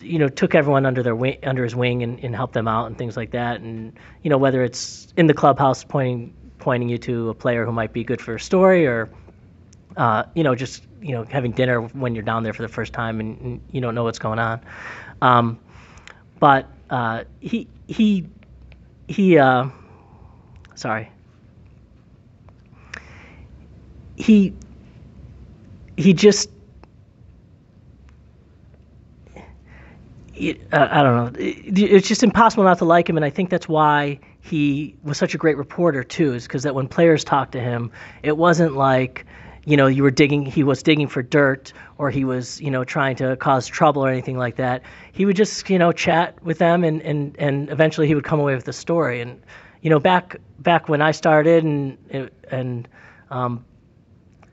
you 0.00 0.18
know, 0.18 0.28
took 0.28 0.54
everyone 0.54 0.86
under 0.86 1.02
their 1.02 1.14
wing, 1.14 1.38
under 1.42 1.64
his 1.64 1.74
wing, 1.74 2.02
and, 2.02 2.22
and 2.22 2.34
helped 2.34 2.54
them 2.54 2.68
out 2.68 2.86
and 2.86 2.98
things 2.98 3.16
like 3.16 3.30
that. 3.32 3.60
And 3.60 3.98
you 4.22 4.30
know, 4.30 4.38
whether 4.38 4.62
it's 4.62 5.12
in 5.16 5.26
the 5.26 5.34
clubhouse 5.34 5.84
pointing 5.84 6.34
pointing 6.58 6.88
you 6.88 6.98
to 6.98 7.30
a 7.30 7.34
player 7.34 7.64
who 7.64 7.72
might 7.72 7.92
be 7.92 8.04
good 8.04 8.20
for 8.20 8.34
a 8.34 8.40
story, 8.40 8.86
or 8.86 9.10
uh, 9.96 10.24
you 10.34 10.42
know, 10.42 10.54
just 10.54 10.84
you 11.00 11.12
know, 11.12 11.24
having 11.24 11.52
dinner 11.52 11.80
when 11.80 12.14
you're 12.14 12.24
down 12.24 12.42
there 12.42 12.52
for 12.52 12.62
the 12.62 12.68
first 12.68 12.92
time 12.92 13.20
and, 13.20 13.40
and 13.40 13.60
you 13.70 13.80
don't 13.80 13.94
know 13.94 14.04
what's 14.04 14.18
going 14.18 14.38
on. 14.38 14.60
Um, 15.22 15.58
but 16.40 16.68
uh, 16.90 17.24
he 17.40 17.68
he 17.88 18.26
he. 19.08 19.38
Uh, 19.38 19.68
sorry 20.74 21.10
he 24.16 24.52
he 25.96 26.12
just 26.12 26.50
it, 30.34 30.60
uh, 30.72 30.88
I 30.90 31.02
don't 31.02 31.16
know. 31.16 31.40
It, 31.40 31.78
it's 31.78 32.08
just 32.08 32.22
impossible 32.22 32.64
not 32.64 32.76
to 32.78 32.84
like 32.84 33.08
him, 33.08 33.16
and 33.16 33.24
I 33.24 33.30
think 33.30 33.48
that's 33.48 33.68
why 33.68 34.18
he 34.42 34.94
was 35.02 35.16
such 35.16 35.34
a 35.34 35.38
great 35.38 35.56
reporter 35.56 36.04
too. 36.04 36.34
Is 36.34 36.46
because 36.46 36.62
that 36.64 36.74
when 36.74 36.88
players 36.88 37.24
talked 37.24 37.52
to 37.52 37.60
him, 37.60 37.90
it 38.22 38.36
wasn't 38.36 38.74
like 38.74 39.24
you 39.66 39.76
know 39.76 39.86
you 39.86 40.02
were 40.02 40.10
digging. 40.10 40.46
He 40.46 40.62
was 40.62 40.82
digging 40.82 41.08
for 41.08 41.22
dirt, 41.22 41.74
or 41.98 42.08
he 42.10 42.24
was 42.24 42.58
you 42.62 42.70
know 42.70 42.84
trying 42.84 43.16
to 43.16 43.36
cause 43.36 43.66
trouble 43.66 44.02
or 44.04 44.08
anything 44.08 44.38
like 44.38 44.56
that. 44.56 44.82
He 45.12 45.26
would 45.26 45.36
just 45.36 45.68
you 45.68 45.78
know 45.78 45.92
chat 45.92 46.42
with 46.42 46.58
them, 46.58 46.82
and 46.84 47.02
and 47.02 47.36
and 47.38 47.68
eventually 47.68 48.06
he 48.06 48.14
would 48.14 48.24
come 48.24 48.40
away 48.40 48.54
with 48.54 48.66
a 48.68 48.72
story. 48.72 49.20
And 49.20 49.42
you 49.82 49.90
know 49.90 49.98
back 49.98 50.36
back 50.60 50.88
when 50.88 51.02
I 51.02 51.10
started, 51.10 51.64
and 51.64 52.30
and 52.50 52.88
um, 53.30 53.64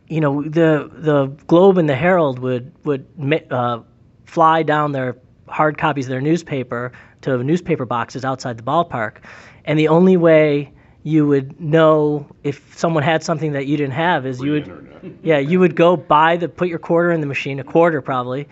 you 0.08 0.20
know, 0.20 0.44
the 0.44 0.90
the 0.94 1.28
Globe 1.48 1.78
and 1.78 1.90
the 1.90 1.96
Herald 1.96 2.40
would 2.40 2.72
would 2.86 3.08
uh, 3.52 3.80
fly 4.26 4.64
down 4.64 4.92
their 4.92 5.18
hard 5.48 5.78
copies 5.78 6.06
of 6.06 6.10
their 6.10 6.22
newspaper 6.22 6.92
to 7.22 7.44
newspaper 7.44 7.86
boxes 7.86 8.26
outside 8.26 8.58
the 8.58 8.64
ballpark, 8.64 9.18
and 9.66 9.80
the 9.80 9.88
only 9.88 10.18
way 10.18 10.72
you 11.04 11.28
would 11.28 11.60
know 11.60 12.26
if 12.44 12.78
someone 12.78 13.04
had 13.04 13.24
something 13.24 13.52
that 13.52 13.68
you 13.68 13.78
didn't 13.78 13.94
have 13.94 14.26
is 14.26 14.40
Free 14.40 14.48
you 14.48 14.54
would 14.54 14.64
internet. 14.64 15.04
yeah 15.24 15.38
you 15.38 15.60
would 15.60 15.76
go 15.76 15.98
buy 15.98 16.38
the 16.38 16.48
put 16.48 16.68
your 16.68 16.80
quarter 16.80 17.12
in 17.12 17.22
the 17.22 17.28
machine 17.28 17.60
a 17.60 17.64
quarter 17.64 18.02
probably 18.02 18.48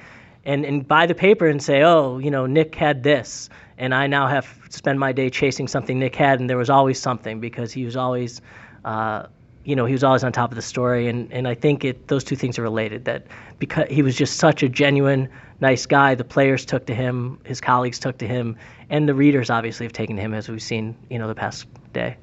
and 0.45 0.65
and 0.65 0.87
buy 0.87 1.05
the 1.05 1.15
paper 1.15 1.47
and 1.47 1.63
say 1.63 1.81
oh 1.81 2.17
you 2.17 2.29
know 2.29 2.45
Nick 2.45 2.75
had 2.75 3.03
this 3.03 3.49
and 3.77 3.95
I 3.95 4.07
now 4.07 4.27
have 4.27 4.69
to 4.69 4.77
spend 4.77 4.99
my 4.99 5.11
day 5.11 5.29
chasing 5.29 5.67
something 5.67 5.97
Nick 5.97 6.15
had 6.15 6.39
and 6.39 6.49
there 6.49 6.57
was 6.57 6.69
always 6.69 6.99
something 6.99 7.39
because 7.39 7.71
he 7.71 7.85
was 7.85 7.95
always 7.95 8.41
uh, 8.83 9.27
you 9.63 9.75
know, 9.75 9.85
he 9.85 9.93
was 9.93 10.03
always 10.03 10.23
on 10.23 10.31
top 10.31 10.51
of 10.51 10.55
the 10.55 10.61
story, 10.61 11.07
and, 11.07 11.31
and 11.31 11.47
I 11.47 11.53
think 11.53 11.85
it 11.85 12.07
those 12.07 12.23
two 12.23 12.35
things 12.35 12.57
are 12.57 12.63
related. 12.63 13.05
That 13.05 13.27
because 13.59 13.87
he 13.89 14.01
was 14.01 14.15
just 14.15 14.37
such 14.37 14.63
a 14.63 14.69
genuine, 14.69 15.29
nice 15.59 15.85
guy, 15.85 16.15
the 16.15 16.23
players 16.23 16.65
took 16.65 16.85
to 16.87 16.95
him, 16.95 17.39
his 17.45 17.61
colleagues 17.61 17.99
took 17.99 18.17
to 18.19 18.27
him, 18.27 18.57
and 18.89 19.07
the 19.07 19.13
readers 19.13 19.49
obviously 19.49 19.85
have 19.85 19.93
taken 19.93 20.15
to 20.15 20.21
him 20.21 20.33
as 20.33 20.49
we've 20.49 20.61
seen, 20.61 20.95
you 21.09 21.19
know, 21.19 21.27
the 21.27 21.35
past 21.35 21.67
day. 21.93 22.17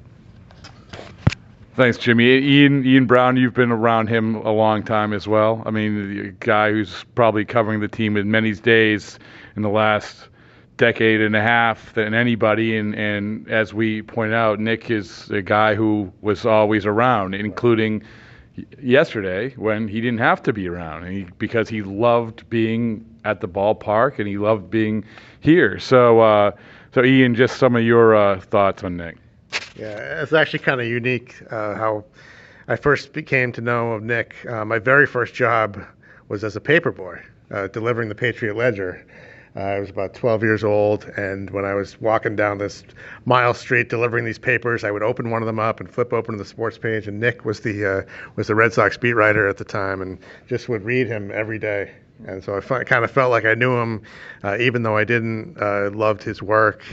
Thanks, 1.79 1.97
Jimmy. 1.97 2.25
Ian 2.25 2.85
Ian 2.85 3.05
Browne, 3.05 3.37
you've 3.37 3.53
been 3.53 3.71
around 3.71 4.09
him 4.09 4.35
a 4.35 4.51
long 4.51 4.83
time 4.83 5.13
as 5.13 5.29
well. 5.29 5.63
I 5.65 5.71
mean, 5.71 6.19
a 6.19 6.31
guy 6.45 6.71
who's 6.71 7.05
probably 7.15 7.45
covering 7.45 7.79
the 7.79 7.87
team 7.87 8.17
in 8.17 8.29
many 8.29 8.51
days 8.51 9.17
in 9.55 9.61
the 9.61 9.69
last 9.69 10.27
decade 10.75 11.21
and 11.21 11.37
a 11.37 11.41
half 11.41 11.93
than 11.93 12.13
anybody. 12.13 12.75
And, 12.75 12.93
and 12.95 13.47
as 13.47 13.73
we 13.73 14.01
point 14.01 14.33
out, 14.33 14.59
Nick 14.59 14.91
is 14.91 15.29
a 15.29 15.41
guy 15.41 15.73
who 15.73 16.11
was 16.19 16.45
always 16.45 16.85
around, 16.85 17.33
including 17.33 18.03
yesterday 18.81 19.51
when 19.51 19.87
he 19.87 20.01
didn't 20.01 20.19
have 20.19 20.43
to 20.43 20.51
be 20.51 20.67
around 20.67 21.09
he, 21.09 21.27
because 21.37 21.69
he 21.69 21.81
loved 21.81 22.49
being 22.49 23.05
at 23.23 23.39
the 23.39 23.47
ballpark 23.47 24.19
and 24.19 24.27
he 24.27 24.37
loved 24.37 24.69
being 24.69 25.05
here. 25.39 25.79
So, 25.79 26.19
uh, 26.19 26.51
so 26.93 27.05
Ian, 27.05 27.35
just 27.35 27.55
some 27.55 27.77
of 27.77 27.83
your 27.83 28.17
uh, 28.17 28.41
thoughts 28.41 28.83
on 28.83 28.97
Nick. 28.97 29.15
Yeah, 29.79 30.21
it's 30.21 30.33
actually 30.33 30.59
kind 30.59 30.81
of 30.81 30.87
unique 30.87 31.41
uh, 31.51 31.75
how 31.75 32.03
I 32.67 32.75
first 32.75 33.13
came 33.25 33.51
to 33.53 33.61
know 33.61 33.93
of 33.93 34.03
Nick. 34.03 34.35
Uh, 34.45 34.65
my 34.65 34.77
very 34.77 35.07
first 35.07 35.33
job 35.33 35.81
was 36.27 36.43
as 36.43 36.55
a 36.55 36.61
paper 36.61 36.91
boy, 36.91 37.21
uh, 37.51 37.67
delivering 37.67 38.09
the 38.09 38.15
Patriot 38.15 38.55
Ledger. 38.57 39.05
Uh, 39.55 39.61
I 39.61 39.79
was 39.79 39.89
about 39.89 40.13
12 40.13 40.43
years 40.43 40.63
old, 40.63 41.05
and 41.17 41.49
when 41.51 41.65
I 41.65 41.73
was 41.73 41.99
walking 42.01 42.35
down 42.35 42.57
this 42.57 42.83
mile 43.25 43.53
street 43.53 43.89
delivering 43.89 44.25
these 44.25 44.37
papers, 44.37 44.83
I 44.83 44.91
would 44.91 45.01
open 45.01 45.31
one 45.31 45.41
of 45.41 45.47
them 45.47 45.59
up 45.59 45.79
and 45.79 45.89
flip 45.89 46.13
open 46.13 46.37
the 46.37 46.45
sports 46.45 46.77
page. 46.77 47.07
And 47.07 47.19
Nick 47.19 47.45
was 47.45 47.61
the 47.61 47.85
uh, 47.85 48.01
was 48.35 48.47
the 48.47 48.55
Red 48.55 48.73
Sox 48.73 48.97
beat 48.97 49.13
writer 49.13 49.47
at 49.47 49.57
the 49.57 49.65
time, 49.65 50.01
and 50.01 50.19
just 50.47 50.69
would 50.69 50.83
read 50.83 51.07
him 51.07 51.31
every 51.33 51.57
day. 51.57 51.91
And 52.27 52.43
so 52.43 52.57
I 52.57 52.83
kind 52.83 53.05
of 53.05 53.11
felt 53.11 53.31
like 53.31 53.45
I 53.45 53.53
knew 53.53 53.77
him, 53.77 54.01
uh, 54.43 54.57
even 54.59 54.83
though 54.83 54.97
I 54.97 55.05
didn't. 55.05 55.57
Uh, 55.59 55.89
loved 55.93 56.21
his 56.21 56.41
work, 56.43 56.83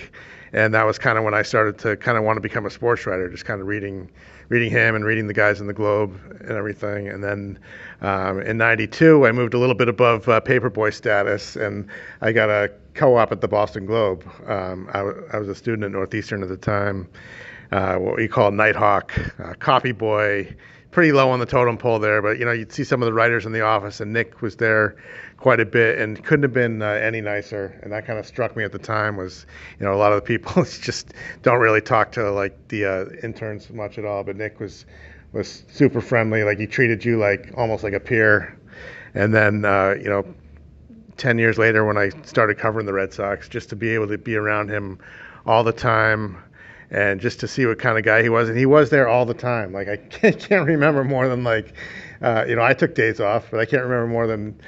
and 0.53 0.75
that 0.75 0.85
was 0.85 0.99
kind 0.99 1.19
of 1.19 1.25
when 1.25 1.35
I 1.35 1.43
started 1.43 1.79
to 1.79 1.97
kind 1.97 2.19
of 2.19 2.25
want 2.25 2.37
to 2.37 2.41
become 2.41 2.67
a 2.67 2.71
sports 2.71 3.07
writer, 3.07 3.29
just 3.29 3.45
kind 3.45 3.61
of 3.61 3.67
reading 3.67 4.11
reading 4.49 4.71
him 4.71 4.95
and 4.95 5.05
reading 5.05 5.27
the 5.27 5.35
guys 5.35 5.61
in 5.61 5.67
the 5.67 5.73
Globe 5.73 6.19
and 6.41 6.53
everything. 6.53 7.09
And 7.09 7.23
then 7.23 7.59
um, 8.01 8.41
in 8.43 8.57
'92, 8.57 9.27
I 9.27 9.33
moved 9.33 9.55
a 9.55 9.59
little 9.59 9.75
bit 9.75 9.89
above 9.89 10.29
uh, 10.29 10.41
paperboy 10.41 10.95
status, 10.95 11.57
and 11.57 11.89
I 12.21 12.33
got 12.33 12.49
a 12.49 12.71
co-op 12.95 13.33
at 13.33 13.41
the 13.41 13.49
Boston 13.49 13.87
Globe. 13.87 14.25
Um, 14.47 14.89
I, 14.93 14.99
w- 14.99 15.29
I 15.33 15.39
was 15.39 15.49
a 15.49 15.55
student 15.55 15.85
at 15.85 15.91
Northeastern 15.93 16.43
at 16.43 16.49
the 16.49 16.57
time, 16.57 17.09
uh, 17.73 17.97
what 17.97 18.17
we 18.17 18.29
call 18.29 18.51
Nighthawk, 18.53 19.13
uh, 19.39 19.55
coffee 19.55 19.93
boy, 19.93 20.55
pretty 20.97 21.13
low 21.13 21.29
on 21.29 21.39
the 21.39 21.45
totem 21.45 21.77
pole 21.77 21.99
there. 21.99 22.23
But 22.23 22.39
you 22.39 22.47
know, 22.47 22.53
you'd 22.53 22.73
see 22.73 22.83
some 22.83 23.03
of 23.03 23.07
the 23.07 23.13
writers 23.13 23.45
in 23.45 23.53
the 23.53 23.61
office, 23.61 24.01
and 24.01 24.15
Nick 24.15 24.41
was 24.41 24.57
there 24.57 24.97
quite 25.37 25.61
a 25.61 25.67
bit, 25.67 25.99
and 25.99 26.25
couldn't 26.25 26.45
have 26.45 26.55
been 26.55 26.81
uh, 26.81 26.87
any 26.87 27.21
nicer. 27.21 27.79
And 27.83 27.93
that 27.93 28.07
kind 28.07 28.19
of 28.19 28.25
struck 28.25 28.57
me 28.57 28.65
at 28.65 28.73
the 28.73 28.79
time. 28.79 29.19
Was 29.19 29.45
you 29.79 29.85
know, 29.85 29.93
a 29.93 30.01
lot 30.01 30.13
of 30.13 30.17
the 30.17 30.27
people 30.27 30.65
just 30.81 31.13
don't 31.43 31.61
really 31.61 31.83
talk 31.83 32.13
to 32.13 32.31
like 32.31 32.57
the 32.69 32.87
uh, 32.87 33.05
interns 33.23 33.69
much 33.69 33.99
at 33.99 34.07
all, 34.07 34.25
but 34.25 34.37
Nick 34.37 34.59
was 34.59 34.87
was 35.35 35.65
super 35.71 36.01
friendly. 36.01 36.45
Like 36.45 36.59
he 36.59 36.67
treated 36.67 37.05
you 37.05 37.19
like 37.19 37.53
almost 37.59 37.85
like 37.85 37.93
a 37.93 38.01
peer. 38.01 38.59
And 39.13 39.35
then 39.35 39.67
uh, 39.67 39.97
you 40.01 40.09
know, 40.09 40.25
ten 41.19 41.37
years 41.37 41.59
later 41.59 41.85
when 41.85 41.99
I 41.99 42.09
started 42.23 42.57
covering 42.57 42.87
the 42.87 42.95
Red 42.95 43.13
Sox, 43.13 43.51
just 43.51 43.69
to 43.69 43.77
be 43.77 43.91
able 43.91 44.09
to 44.09 44.17
be 44.17 44.35
around 44.35 44.71
him 44.71 44.99
all 45.45 45.63
the 45.63 45.73
time 45.73 46.39
and 46.91 47.21
just 47.21 47.41
to 47.41 47.49
see 47.49 47.67
what 47.67 47.79
kind 47.79 47.99
of 47.99 48.05
guy 48.05 48.23
he 48.23 48.29
was. 48.29 48.49
And 48.49 48.59
he 48.59 48.67
was 48.67 48.91
there 48.91 49.09
all 49.09 49.27
the 49.27 49.35
time. 49.35 49.73
Like 49.73 49.89
I 49.89 49.97
can't, 49.97 50.67
remember 50.67 51.05
more 51.05 51.29
than 51.29 51.45
like, 51.45 51.73
uh, 52.23 52.45
you 52.49 52.57
know, 52.57 52.63
I 52.63 52.75
took 52.75 52.95
days 52.95 53.21
off, 53.21 53.51
but 53.51 53.61
I 53.61 53.65
can't 53.65 53.83
remember 53.83 54.07
more 54.07 54.27
than 54.27 54.61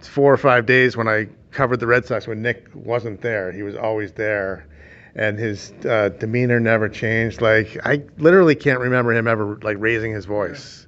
four 0.00 0.32
or 0.32 0.38
five 0.38 0.66
days 0.66 0.96
when 0.96 1.08
I 1.08 1.28
covered 1.50 1.80
the 1.80 1.86
Red 1.86 2.06
Sox 2.06 2.26
when 2.26 2.42
Nick 2.42 2.68
wasn't 2.74 3.20
there. 3.20 3.52
He 3.52 3.62
was 3.62 3.76
always 3.76 4.12
there 4.12 4.66
and 5.14 5.38
his 5.38 5.72
uh, 5.88 6.10
demeanor 6.18 6.60
never 6.60 6.88
changed. 6.88 7.40
Like 7.40 7.76
I 7.84 8.02
literally 8.18 8.54
can't 8.54 8.80
remember 8.80 9.12
him 9.12 9.26
ever 9.26 9.58
like 9.62 9.76
raising 9.78 10.12
his 10.12 10.24
voice. 10.24 10.86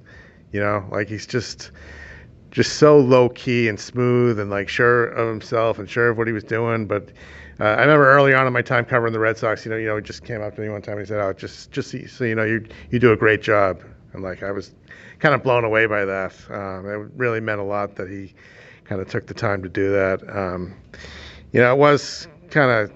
You 0.51 0.59
know, 0.59 0.87
like 0.91 1.09
he's 1.09 1.25
just 1.25 1.71
just 2.51 2.77
so 2.77 2.99
low 2.99 3.29
key 3.29 3.67
and 3.67 3.79
smooth 3.79 4.39
and 4.39 4.49
like 4.49 4.69
sure 4.69 5.07
of 5.07 5.27
himself 5.27 5.79
and 5.79 5.89
sure 5.89 6.09
of 6.09 6.17
what 6.17 6.27
he 6.27 6.33
was 6.33 6.43
doing. 6.43 6.85
But 6.85 7.09
uh, 7.59 7.63
I 7.63 7.81
remember 7.81 8.09
early 8.09 8.33
on 8.33 8.47
in 8.47 8.53
my 8.53 8.61
time 8.61 8.85
covering 8.85 9.13
the 9.13 9.19
Red 9.19 9.37
Sox, 9.37 9.65
you 9.65 9.71
know, 9.71 9.77
you 9.77 9.87
know, 9.87 9.95
he 9.97 10.01
just 10.01 10.23
came 10.23 10.41
up 10.41 10.55
to 10.55 10.61
me 10.61 10.69
one 10.69 10.81
time 10.81 10.97
and 10.97 11.05
he 11.05 11.07
said, 11.07 11.19
"Oh, 11.19 11.33
just 11.33 11.71
just 11.71 11.91
so, 11.91 11.99
so 12.07 12.23
you 12.23 12.35
know, 12.35 12.43
you 12.43 12.65
you 12.89 12.99
do 12.99 13.11
a 13.11 13.17
great 13.17 13.41
job." 13.41 13.81
And 14.13 14.23
like 14.23 14.43
I 14.43 14.51
was 14.51 14.73
kind 15.19 15.35
of 15.35 15.43
blown 15.43 15.63
away 15.63 15.85
by 15.85 16.05
that. 16.05 16.33
Um, 16.49 16.87
it 16.87 17.11
really 17.15 17.39
meant 17.39 17.59
a 17.59 17.63
lot 17.63 17.95
that 17.95 18.09
he 18.09 18.33
kind 18.85 19.01
of 19.01 19.07
took 19.07 19.27
the 19.27 19.33
time 19.33 19.63
to 19.63 19.69
do 19.69 19.91
that. 19.91 20.21
Um, 20.35 20.75
you 21.51 21.61
know, 21.61 21.73
it 21.73 21.77
was 21.77 22.27
kind 22.49 22.71
of 22.71 22.91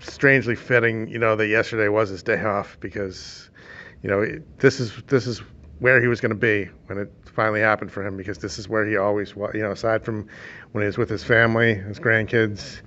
strangely 0.00 0.54
fitting, 0.54 1.08
you 1.08 1.18
know, 1.18 1.36
that 1.36 1.46
yesterday 1.48 1.88
was 1.88 2.08
his 2.08 2.22
day 2.22 2.42
off 2.42 2.78
because, 2.80 3.50
you 4.02 4.10
know, 4.10 4.26
this 4.58 4.80
is 4.80 4.92
this 5.06 5.26
is 5.26 5.42
where 5.78 6.00
he 6.00 6.08
was 6.08 6.20
going 6.20 6.30
to 6.30 6.36
be 6.36 6.70
when 6.86 6.98
it 6.98 7.12
finally 7.24 7.60
happened 7.60 7.90
for 7.90 8.06
him 8.06 8.16
because 8.16 8.38
this 8.38 8.58
is 8.58 8.68
where 8.68 8.86
he 8.86 8.96
always 8.96 9.36
was. 9.36 9.52
You 9.54 9.62
know, 9.62 9.72
aside 9.72 10.04
from 10.04 10.26
when 10.72 10.82
he 10.82 10.86
was 10.86 10.98
with 10.98 11.10
his 11.10 11.24
family, 11.24 11.74
his 11.74 11.98
grandkids, 11.98 12.80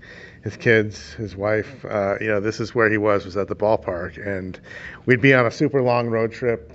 his 0.48 0.58
kids, 0.58 1.14
his 1.14 1.36
wife, 1.36 1.84
uh, 1.86 2.16
you 2.22 2.28
know, 2.28 2.40
this 2.40 2.60
is 2.60 2.74
where 2.76 2.90
he 2.90 2.98
was 2.98 3.26
was 3.26 3.36
at 3.38 3.48
the 3.50 3.56
ballpark, 3.56 4.14
and 4.26 4.60
we'd 5.06 5.22
be 5.22 5.34
on 5.34 5.46
a 5.46 5.52
super 5.52 5.82
long 5.82 6.08
road 6.08 6.32
trip 6.32 6.72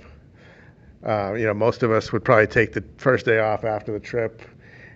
Uh, 1.05 1.33
you 1.33 1.45
know, 1.45 1.53
most 1.53 1.83
of 1.83 1.91
us 1.91 2.11
would 2.13 2.23
probably 2.23 2.47
take 2.47 2.71
the 2.73 2.83
first 2.97 3.25
day 3.25 3.39
off 3.39 3.63
after 3.65 3.91
the 3.91 3.99
trip, 3.99 4.41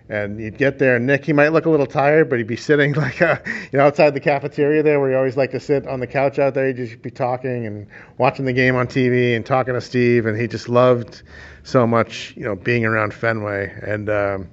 and 0.08 0.40
you'd 0.40 0.56
get 0.56 0.78
there. 0.78 0.96
And 0.96 1.06
Nick, 1.06 1.24
he 1.26 1.34
might 1.34 1.50
look 1.52 1.66
a 1.66 1.70
little 1.70 1.86
tired, 1.86 2.30
but 2.30 2.38
he'd 2.38 2.46
be 2.46 2.56
sitting 2.56 2.94
like, 3.04 3.20
uh, 3.20 3.36
you 3.72 3.78
know, 3.78 3.84
outside 3.86 4.14
the 4.14 4.20
cafeteria 4.20 4.82
there, 4.82 5.00
where 5.00 5.10
he 5.10 5.16
always 5.16 5.36
like 5.36 5.50
to 5.50 5.60
sit 5.60 5.86
on 5.86 6.00
the 6.00 6.06
couch 6.06 6.38
out 6.38 6.54
there. 6.54 6.68
He'd 6.68 6.76
just 6.76 7.02
be 7.02 7.10
talking 7.10 7.66
and 7.66 7.86
watching 8.16 8.46
the 8.46 8.54
game 8.54 8.76
on 8.76 8.86
TV 8.86 9.36
and 9.36 9.44
talking 9.44 9.74
to 9.74 9.80
Steve, 9.82 10.26
and 10.26 10.40
he 10.40 10.46
just 10.48 10.68
loved 10.68 11.22
so 11.62 11.86
much, 11.86 12.34
you 12.36 12.44
know, 12.44 12.56
being 12.56 12.84
around 12.86 13.12
Fenway. 13.12 13.70
And 13.82 14.08
um, 14.08 14.48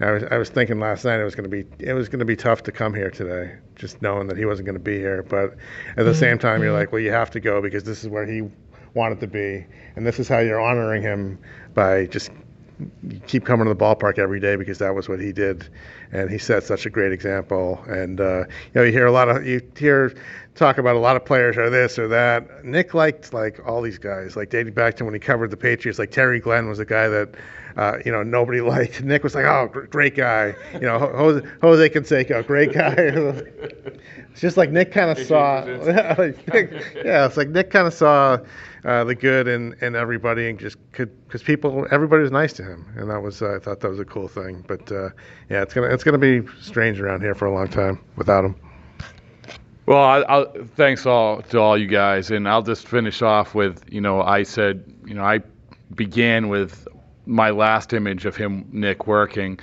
I 0.00 0.12
was 0.12 0.22
I 0.24 0.38
was 0.38 0.48
thinking 0.48 0.78
last 0.78 1.04
night 1.04 1.18
it 1.20 1.24
was 1.24 1.34
going 1.34 1.50
to 1.50 1.64
be 1.64 1.66
it 1.84 1.92
was 1.92 2.08
going 2.08 2.20
to 2.20 2.24
be 2.24 2.36
tough 2.36 2.62
to 2.64 2.72
come 2.72 2.94
here 2.94 3.10
today, 3.10 3.56
just 3.74 4.00
knowing 4.00 4.28
that 4.28 4.36
he 4.36 4.44
wasn't 4.44 4.66
going 4.66 4.78
to 4.78 4.84
be 4.84 4.98
here. 4.98 5.22
But 5.22 5.56
at 5.96 6.04
the 6.04 6.14
same 6.14 6.38
time, 6.38 6.62
you're 6.62 6.72
like, 6.72 6.92
well, 6.92 7.00
you 7.00 7.10
have 7.10 7.30
to 7.32 7.40
go 7.40 7.60
because 7.60 7.84
this 7.84 8.04
is 8.04 8.08
where 8.08 8.24
he 8.24 8.42
wanted 8.94 9.20
to 9.20 9.26
be, 9.26 9.66
and 9.96 10.06
this 10.06 10.18
is 10.20 10.28
how 10.28 10.38
you're 10.38 10.60
honoring 10.60 11.02
him 11.02 11.38
by 11.74 12.06
just 12.06 12.30
keep 13.26 13.44
coming 13.44 13.66
to 13.66 13.74
the 13.74 13.76
ballpark 13.76 14.18
every 14.18 14.38
day 14.38 14.54
because 14.54 14.78
that 14.78 14.94
was 14.94 15.08
what 15.08 15.20
he 15.20 15.32
did, 15.32 15.68
and 16.12 16.30
he 16.30 16.38
set 16.38 16.62
such 16.62 16.86
a 16.86 16.90
great 16.90 17.12
example. 17.12 17.82
And 17.88 18.20
uh, 18.20 18.40
you 18.40 18.72
know, 18.74 18.82
you 18.84 18.92
hear 18.92 19.06
a 19.06 19.12
lot 19.12 19.28
of 19.28 19.46
you 19.46 19.60
hear 19.76 20.14
talk 20.58 20.78
about 20.78 20.96
a 20.96 20.98
lot 20.98 21.16
of 21.16 21.24
players 21.24 21.56
are 21.56 21.70
this 21.70 21.98
or 21.98 22.08
that. 22.08 22.64
Nick 22.64 22.92
liked 22.92 23.32
like 23.32 23.60
all 23.66 23.80
these 23.80 23.98
guys, 23.98 24.36
like 24.36 24.50
dating 24.50 24.74
back 24.74 24.96
to 24.96 25.04
when 25.04 25.14
he 25.14 25.20
covered 25.20 25.50
the 25.50 25.56
Patriots. 25.56 25.98
Like 25.98 26.10
Terry 26.10 26.40
Glenn 26.40 26.68
was 26.68 26.78
a 26.78 26.84
guy 26.84 27.08
that 27.08 27.34
uh, 27.76 27.98
you 28.04 28.12
know 28.12 28.22
nobody 28.22 28.60
liked. 28.74 29.02
Nick 29.02 29.22
was 29.22 29.34
like, 29.34 29.44
oh, 29.44 29.68
great 29.68 30.16
guy. 30.16 30.54
You 30.74 30.80
know, 30.80 30.98
Jose, 30.98 31.46
Jose 31.62 31.88
Canseco, 31.90 32.46
great 32.46 32.72
guy. 32.72 32.94
it's 32.96 34.40
just 34.40 34.56
like 34.56 34.70
Nick 34.70 34.92
kind 34.92 35.10
of 35.10 35.24
saw. 35.26 35.64
yeah, 35.64 37.26
it's 37.26 37.36
like 37.36 37.48
Nick 37.48 37.70
kind 37.70 37.86
of 37.86 37.94
saw 37.94 38.38
uh, 38.84 39.04
the 39.04 39.14
good 39.14 39.48
in, 39.48 39.74
in 39.80 39.94
everybody 39.94 40.48
and 40.48 40.58
just 40.58 40.76
could 40.92 41.10
because 41.26 41.42
people 41.42 41.86
everybody 41.90 42.22
was 42.22 42.32
nice 42.32 42.52
to 42.54 42.64
him 42.64 42.86
and 42.96 43.10
that 43.10 43.20
was 43.20 43.42
uh, 43.42 43.56
I 43.56 43.58
thought 43.58 43.80
that 43.80 43.88
was 43.88 44.00
a 44.00 44.04
cool 44.04 44.28
thing. 44.28 44.64
But 44.66 44.90
uh, 44.90 45.10
yeah, 45.48 45.62
it's 45.62 45.72
gonna 45.72 45.88
it's 45.88 46.04
gonna 46.04 46.18
be 46.18 46.42
strange 46.60 47.00
around 47.00 47.20
here 47.20 47.34
for 47.34 47.46
a 47.46 47.54
long 47.54 47.68
time 47.68 48.04
without 48.16 48.44
him. 48.44 48.56
Well, 49.88 50.04
I, 50.04 50.18
I'll, 50.28 50.52
thanks 50.76 51.06
all 51.06 51.40
to 51.40 51.58
all 51.58 51.78
you 51.78 51.86
guys, 51.86 52.30
and 52.30 52.46
I'll 52.46 52.60
just 52.60 52.86
finish 52.86 53.22
off 53.22 53.54
with 53.54 53.82
you 53.90 54.02
know 54.02 54.20
I 54.20 54.42
said 54.42 54.84
you 55.06 55.14
know 55.14 55.24
I 55.24 55.40
began 55.94 56.50
with 56.50 56.86
my 57.24 57.48
last 57.48 57.94
image 57.94 58.26
of 58.26 58.36
him 58.36 58.68
Nick 58.70 59.06
working. 59.06 59.58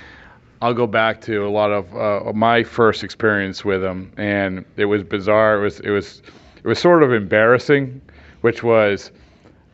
I'll 0.60 0.74
go 0.74 0.88
back 0.88 1.20
to 1.20 1.46
a 1.46 1.48
lot 1.48 1.70
of 1.70 1.96
uh, 1.96 2.32
my 2.32 2.64
first 2.64 3.04
experience 3.04 3.64
with 3.64 3.84
him, 3.84 4.12
and 4.16 4.64
it 4.76 4.86
was 4.86 5.04
bizarre. 5.04 5.60
It 5.60 5.62
was 5.62 5.78
it 5.78 5.90
was 5.90 6.22
it 6.56 6.66
was 6.66 6.80
sort 6.80 7.04
of 7.04 7.12
embarrassing, 7.12 8.02
which 8.40 8.64
was 8.64 9.12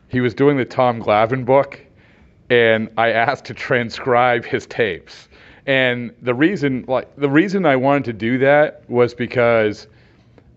he 0.09 0.21
was 0.21 0.35
doing 0.35 0.57
the 0.57 0.65
Tom 0.65 1.01
Glavine 1.01 1.45
book, 1.45 1.83
and 2.51 2.91
I 2.95 3.09
asked 3.09 3.45
to 3.45 3.55
transcribe 3.55 4.45
his 4.45 4.67
tapes. 4.67 5.29
And 5.65 6.13
the 6.21 6.35
reason 6.35 6.85
like 6.87 7.15
the 7.15 7.29
reason 7.29 7.65
I 7.65 7.75
wanted 7.75 8.03
to 8.03 8.13
do 8.13 8.37
that 8.37 8.87
was 8.87 9.15
because 9.15 9.87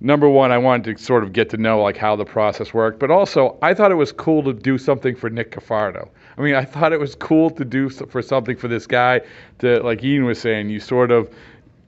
number 0.01 0.29
one, 0.29 0.53
I 0.53 0.59
wanted 0.59 0.97
to 0.97 1.03
sort 1.03 1.23
of 1.23 1.33
get 1.33 1.51
to 1.51 1.57
know 1.57 1.83
like 1.83 1.97
how 1.97 2.17
the 2.17 2.25
process 2.25 2.75
worked, 2.75 2.99
but 2.99 3.11
also 3.11 3.57
I 3.63 3.75
thought 3.75 3.91
it 3.91 3.97
was 3.97 4.13
cool 4.13 4.43
to 4.45 4.53
do 4.53 4.79
something 4.79 5.15
for 5.17 5.31
Nick 5.31 5.53
Cafardo. 5.53 6.09
I 6.39 6.43
mean, 6.43 6.55
I 6.55 6.65
thought 6.65 6.93
it 6.93 7.01
was 7.01 7.15
cool 7.15 7.51
to 7.51 7.65
do 7.65 7.89
for 7.89 8.21
something 8.23 8.57
for 8.57 8.69
this 8.69 8.87
guy. 8.87 9.23
To 9.61 9.83
like 9.83 10.05
Ian 10.05 10.25
was 10.25 10.39
saying, 10.39 10.69
you 10.69 10.81
sort 10.81 11.11
of 11.11 11.33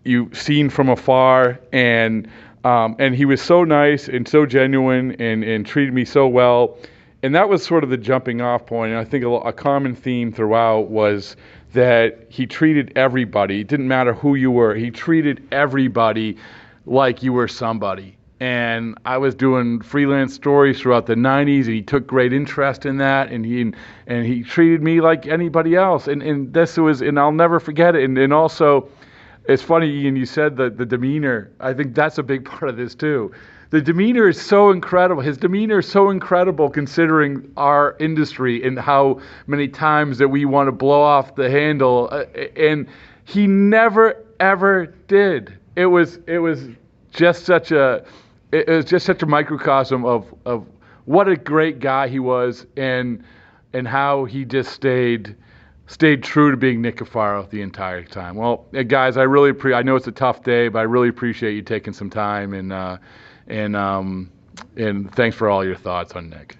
you 0.05 0.31
seen 0.33 0.71
from 0.71 0.89
afar, 0.89 1.59
and 1.73 2.29
um, 2.65 2.97
and 2.99 3.15
he 3.15 3.25
was 3.25 3.43
so 3.43 3.65
nice 3.65 4.09
and 4.09 4.27
so 4.27 4.47
genuine 4.47 5.13
and 5.21 5.45
and 5.45 5.67
treated 5.67 5.93
me 5.93 6.05
so 6.05 6.27
well, 6.27 6.79
and 7.23 7.35
that 7.35 7.49
was 7.49 7.65
sort 7.65 7.85
of 7.85 7.91
the 7.91 7.99
jumping 7.99 8.41
off 8.41 8.67
point. 8.67 8.93
And 8.93 9.01
I 9.01 9.05
think 9.05 9.25
a, 9.25 9.29
a 9.29 9.53
common 9.53 9.95
theme 9.95 10.33
throughout 10.33 10.89
was 10.89 11.37
that 11.75 12.27
he 12.31 12.47
treated 12.47 12.93
everybody. 12.97 13.61
It 13.61 13.67
didn't 13.67 13.89
matter 13.89 14.15
who 14.15 14.35
you 14.35 14.51
were. 14.51 14.75
He 14.75 14.91
treated 14.91 15.47
everybody 15.53 16.39
like 16.89 17.23
you 17.23 17.33
were 17.33 17.49
somebody. 17.49 18.17
And 18.41 18.97
I 19.05 19.19
was 19.19 19.35
doing 19.35 19.81
freelance 19.81 20.33
stories 20.33 20.81
throughout 20.81 21.07
the 21.07 21.17
90s, 21.17 21.65
and 21.65 21.75
he 21.75 21.83
took 21.83 22.07
great 22.07 22.33
interest 22.33 22.87
in 22.87 22.99
that, 22.99 23.33
and 23.33 23.45
he 23.45 23.73
and 24.07 24.27
he 24.27 24.45
treated 24.45 24.81
me 24.81 25.01
like 25.01 25.27
anybody 25.27 25.75
else. 25.75 26.07
And 26.07 26.23
and 26.23 26.55
this 26.55 26.77
was, 26.77 27.01
and 27.01 27.19
I'll 27.19 27.33
never 27.33 27.59
forget 27.59 27.97
it. 27.97 28.05
And 28.05 28.17
and 28.17 28.33
also, 28.33 28.89
it's 29.49 29.63
funny, 29.63 29.91
Ian, 29.91 30.15
you 30.15 30.25
said 30.25 30.57
that 30.59 30.79
the 30.79 30.87
demeanor. 30.87 31.51
I 31.59 31.75
think 31.75 31.97
that's 31.97 32.19
a 32.19 32.23
big 32.23 32.45
part 32.51 32.69
of 32.69 32.77
this 32.77 32.95
too. 32.95 33.33
The 33.71 33.83
demeanor 33.83 34.29
is 34.29 34.41
so 34.41 34.71
incredible. 34.71 35.21
His 35.21 35.37
demeanor 35.37 35.81
is 35.81 35.89
so 35.89 36.09
incredible 36.09 36.71
considering 36.71 37.53
our 37.57 37.97
industry 37.99 38.65
and 38.65 38.79
how 38.79 39.21
many 39.47 39.69
times 39.69 40.17
that 40.19 40.29
we 40.29 40.45
want 40.47 40.69
to 40.69 40.73
blow 40.73 41.03
off 41.03 41.35
the 41.35 41.51
handle. 41.51 42.09
Uh, 42.11 42.25
and 42.57 42.87
he 43.25 43.49
never 43.49 44.25
ever 44.41 44.87
did. 45.09 45.58
It 45.79 45.87
was 45.87 46.19
it 46.27 46.41
was 46.41 46.65
just 47.13 47.45
such 47.45 47.71
a 47.71 48.05
it 48.51 48.67
was 48.67 48.85
just 48.85 49.07
such 49.07 49.23
a 49.23 49.27
microcosm 49.27 50.05
of 50.05 50.35
of 50.45 50.67
what 51.05 51.29
a 51.29 51.37
great 51.37 51.79
guy 51.79 52.09
he 52.09 52.19
was 52.19 52.67
and 52.77 53.23
and 53.73 53.87
how 53.87 54.25
he 54.25 54.45
just 54.45 54.73
stayed 54.73 55.37
stayed 55.87 56.25
true 56.25 56.51
to 56.51 56.57
being 56.57 56.83
Nick 56.83 56.97
Cafardo 56.97 57.49
the 57.49 57.63
entire 57.63 58.03
time. 58.03 58.35
Well, 58.35 58.67
guys, 58.89 59.17
I 59.17 59.23
really 59.23 59.53
pre- 59.53 59.73
I 59.73 59.83
know 59.83 59.95
it's 59.95 60.09
a 60.09 60.13
tough 60.13 60.43
day, 60.43 60.67
but 60.67 60.81
I 60.81 60.83
really 60.83 61.09
appreciate 61.09 61.55
you 61.55 61.63
taking 61.63 61.93
some 61.93 62.11
time 62.11 62.55
and 62.55 62.73
uh, 62.73 62.99
and 63.47 63.77
um, 63.77 64.33
and 64.77 65.15
thanks 65.15 65.37
for 65.37 65.49
all 65.49 65.65
your 65.65 65.77
thoughts 65.77 66.15
on 66.15 66.29
Nick. 66.29 66.57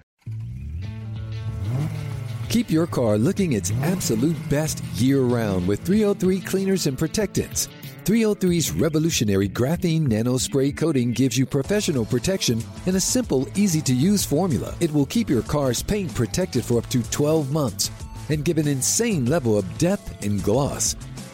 Keep 2.47 2.71
your 2.71 2.87
car 2.87 3.17
looking 3.17 3.51
its 3.51 3.71
absolute 3.83 4.37
best 4.49 4.81
year 4.95 5.21
round 5.21 5.67
with 5.67 5.81
303 5.81 6.39
cleaners 6.39 6.87
and 6.87 6.97
protectants. 6.97 7.67
303's 8.09 8.71
revolutionary 8.71 9.47
graphene 9.47 10.07
nano 10.07 10.35
spray 10.35 10.71
coating 10.71 11.11
gives 11.11 11.37
you 11.37 11.45
professional 11.45 12.03
protection 12.03 12.59
in 12.87 12.95
a 12.95 12.99
simple, 12.99 13.47
easy 13.53 13.81
to 13.81 13.93
use 13.93 14.25
formula. 14.25 14.73
It 14.79 14.91
will 14.91 15.05
keep 15.05 15.29
your 15.29 15.43
car's 15.43 15.83
paint 15.83 16.11
protected 16.15 16.65
for 16.65 16.79
up 16.79 16.89
to 16.89 17.03
12 17.11 17.51
months 17.51 17.91
and 18.29 18.43
give 18.43 18.57
an 18.57 18.67
insane 18.67 19.27
level 19.27 19.59
of 19.59 19.77
depth 19.77 20.25
and 20.25 20.43
gloss. 20.43 20.95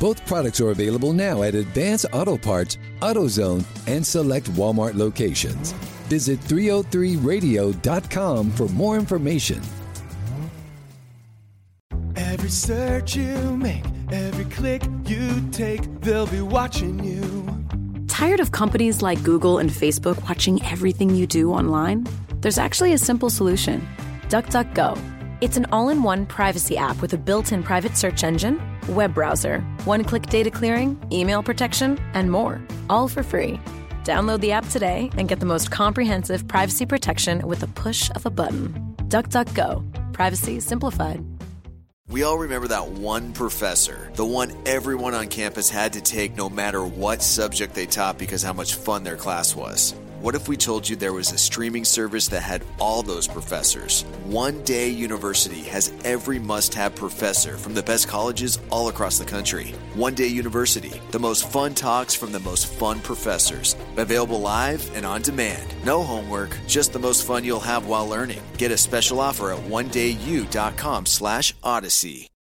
Both 0.00 0.24
products 0.24 0.62
are 0.62 0.70
available 0.70 1.12
now 1.12 1.42
at 1.42 1.54
Advance 1.54 2.06
Auto 2.10 2.38
Parts, 2.38 2.78
AutoZone, 3.00 3.62
and 3.86 4.04
select 4.04 4.50
Walmart 4.52 4.94
locations. 4.94 5.72
Visit 6.08 6.40
303radio.com 6.40 8.50
for 8.52 8.66
more 8.68 8.96
information. 8.96 9.60
Every 12.16 12.48
search 12.48 13.14
you 13.14 13.56
make, 13.58 13.84
every 14.10 14.46
click 14.46 14.82
you 15.04 15.46
take, 15.52 15.82
they'll 16.00 16.26
be 16.26 16.40
watching 16.40 17.04
you. 17.04 17.46
Tired 18.08 18.40
of 18.40 18.52
companies 18.52 19.02
like 19.02 19.22
Google 19.22 19.58
and 19.58 19.68
Facebook 19.68 20.26
watching 20.26 20.64
everything 20.64 21.10
you 21.10 21.26
do 21.26 21.52
online? 21.52 22.06
There's 22.40 22.58
actually 22.58 22.94
a 22.94 22.98
simple 22.98 23.28
solution 23.28 23.86
DuckDuckGo. 24.30 24.98
It's 25.42 25.58
an 25.58 25.66
all 25.72 25.90
in 25.90 26.02
one 26.02 26.24
privacy 26.24 26.78
app 26.78 27.02
with 27.02 27.12
a 27.12 27.18
built 27.18 27.52
in 27.52 27.62
private 27.62 27.98
search 27.98 28.24
engine, 28.24 28.58
web 28.90 29.14
browser, 29.14 29.60
one 29.84 30.04
click 30.04 30.26
data 30.26 30.50
clearing, 30.50 31.00
email 31.10 31.42
protection, 31.42 31.98
and 32.14 32.30
more, 32.30 32.60
all 32.88 33.08
for 33.08 33.22
free. 33.22 33.60
Download 34.04 34.40
the 34.40 34.52
app 34.52 34.68
today 34.68 35.10
and 35.16 35.28
get 35.28 35.40
the 35.40 35.46
most 35.46 35.70
comprehensive 35.70 36.46
privacy 36.46 36.86
protection 36.86 37.46
with 37.46 37.60
the 37.60 37.68
push 37.68 38.10
of 38.14 38.26
a 38.26 38.30
button. 38.30 38.74
DuckDuckGo. 39.08 40.12
Privacy 40.12 40.60
simplified. 40.60 41.24
We 42.08 42.24
all 42.24 42.38
remember 42.38 42.66
that 42.68 42.88
one 42.88 43.32
professor, 43.32 44.10
the 44.14 44.24
one 44.24 44.52
everyone 44.66 45.14
on 45.14 45.28
campus 45.28 45.70
had 45.70 45.92
to 45.92 46.00
take 46.00 46.36
no 46.36 46.50
matter 46.50 46.84
what 46.84 47.22
subject 47.22 47.74
they 47.74 47.86
taught 47.86 48.18
because 48.18 48.42
how 48.42 48.52
much 48.52 48.74
fun 48.74 49.04
their 49.04 49.16
class 49.16 49.54
was. 49.54 49.94
What 50.20 50.34
if 50.34 50.48
we 50.48 50.58
told 50.58 50.86
you 50.86 50.96
there 50.96 51.14
was 51.14 51.32
a 51.32 51.38
streaming 51.38 51.86
service 51.86 52.28
that 52.28 52.42
had 52.42 52.62
all 52.78 53.02
those 53.02 53.26
professors? 53.26 54.02
One 54.26 54.62
Day 54.64 54.90
University 54.90 55.62
has 55.62 55.94
every 56.04 56.38
must 56.38 56.74
have 56.74 56.94
professor 56.94 57.56
from 57.56 57.72
the 57.72 57.82
best 57.82 58.06
colleges 58.06 58.58
all 58.68 58.88
across 58.88 59.18
the 59.18 59.24
country. 59.24 59.68
One 59.94 60.14
Day 60.14 60.26
University, 60.26 61.00
the 61.10 61.18
most 61.18 61.50
fun 61.50 61.72
talks 61.72 62.14
from 62.14 62.32
the 62.32 62.40
most 62.40 62.66
fun 62.66 63.00
professors. 63.00 63.76
Available 63.96 64.42
live 64.42 64.94
and 64.94 65.06
on 65.06 65.22
demand. 65.22 65.74
No 65.86 66.02
homework, 66.02 66.54
just 66.66 66.92
the 66.92 66.98
most 66.98 67.26
fun 67.26 67.42
you'll 67.42 67.58
have 67.58 67.86
while 67.86 68.06
learning. 68.06 68.42
Get 68.58 68.72
a 68.72 68.76
special 68.76 69.20
offer 69.20 69.52
at 69.52 69.60
onedayu.com 69.60 71.06
slash 71.06 71.54
odyssey. 71.62 72.30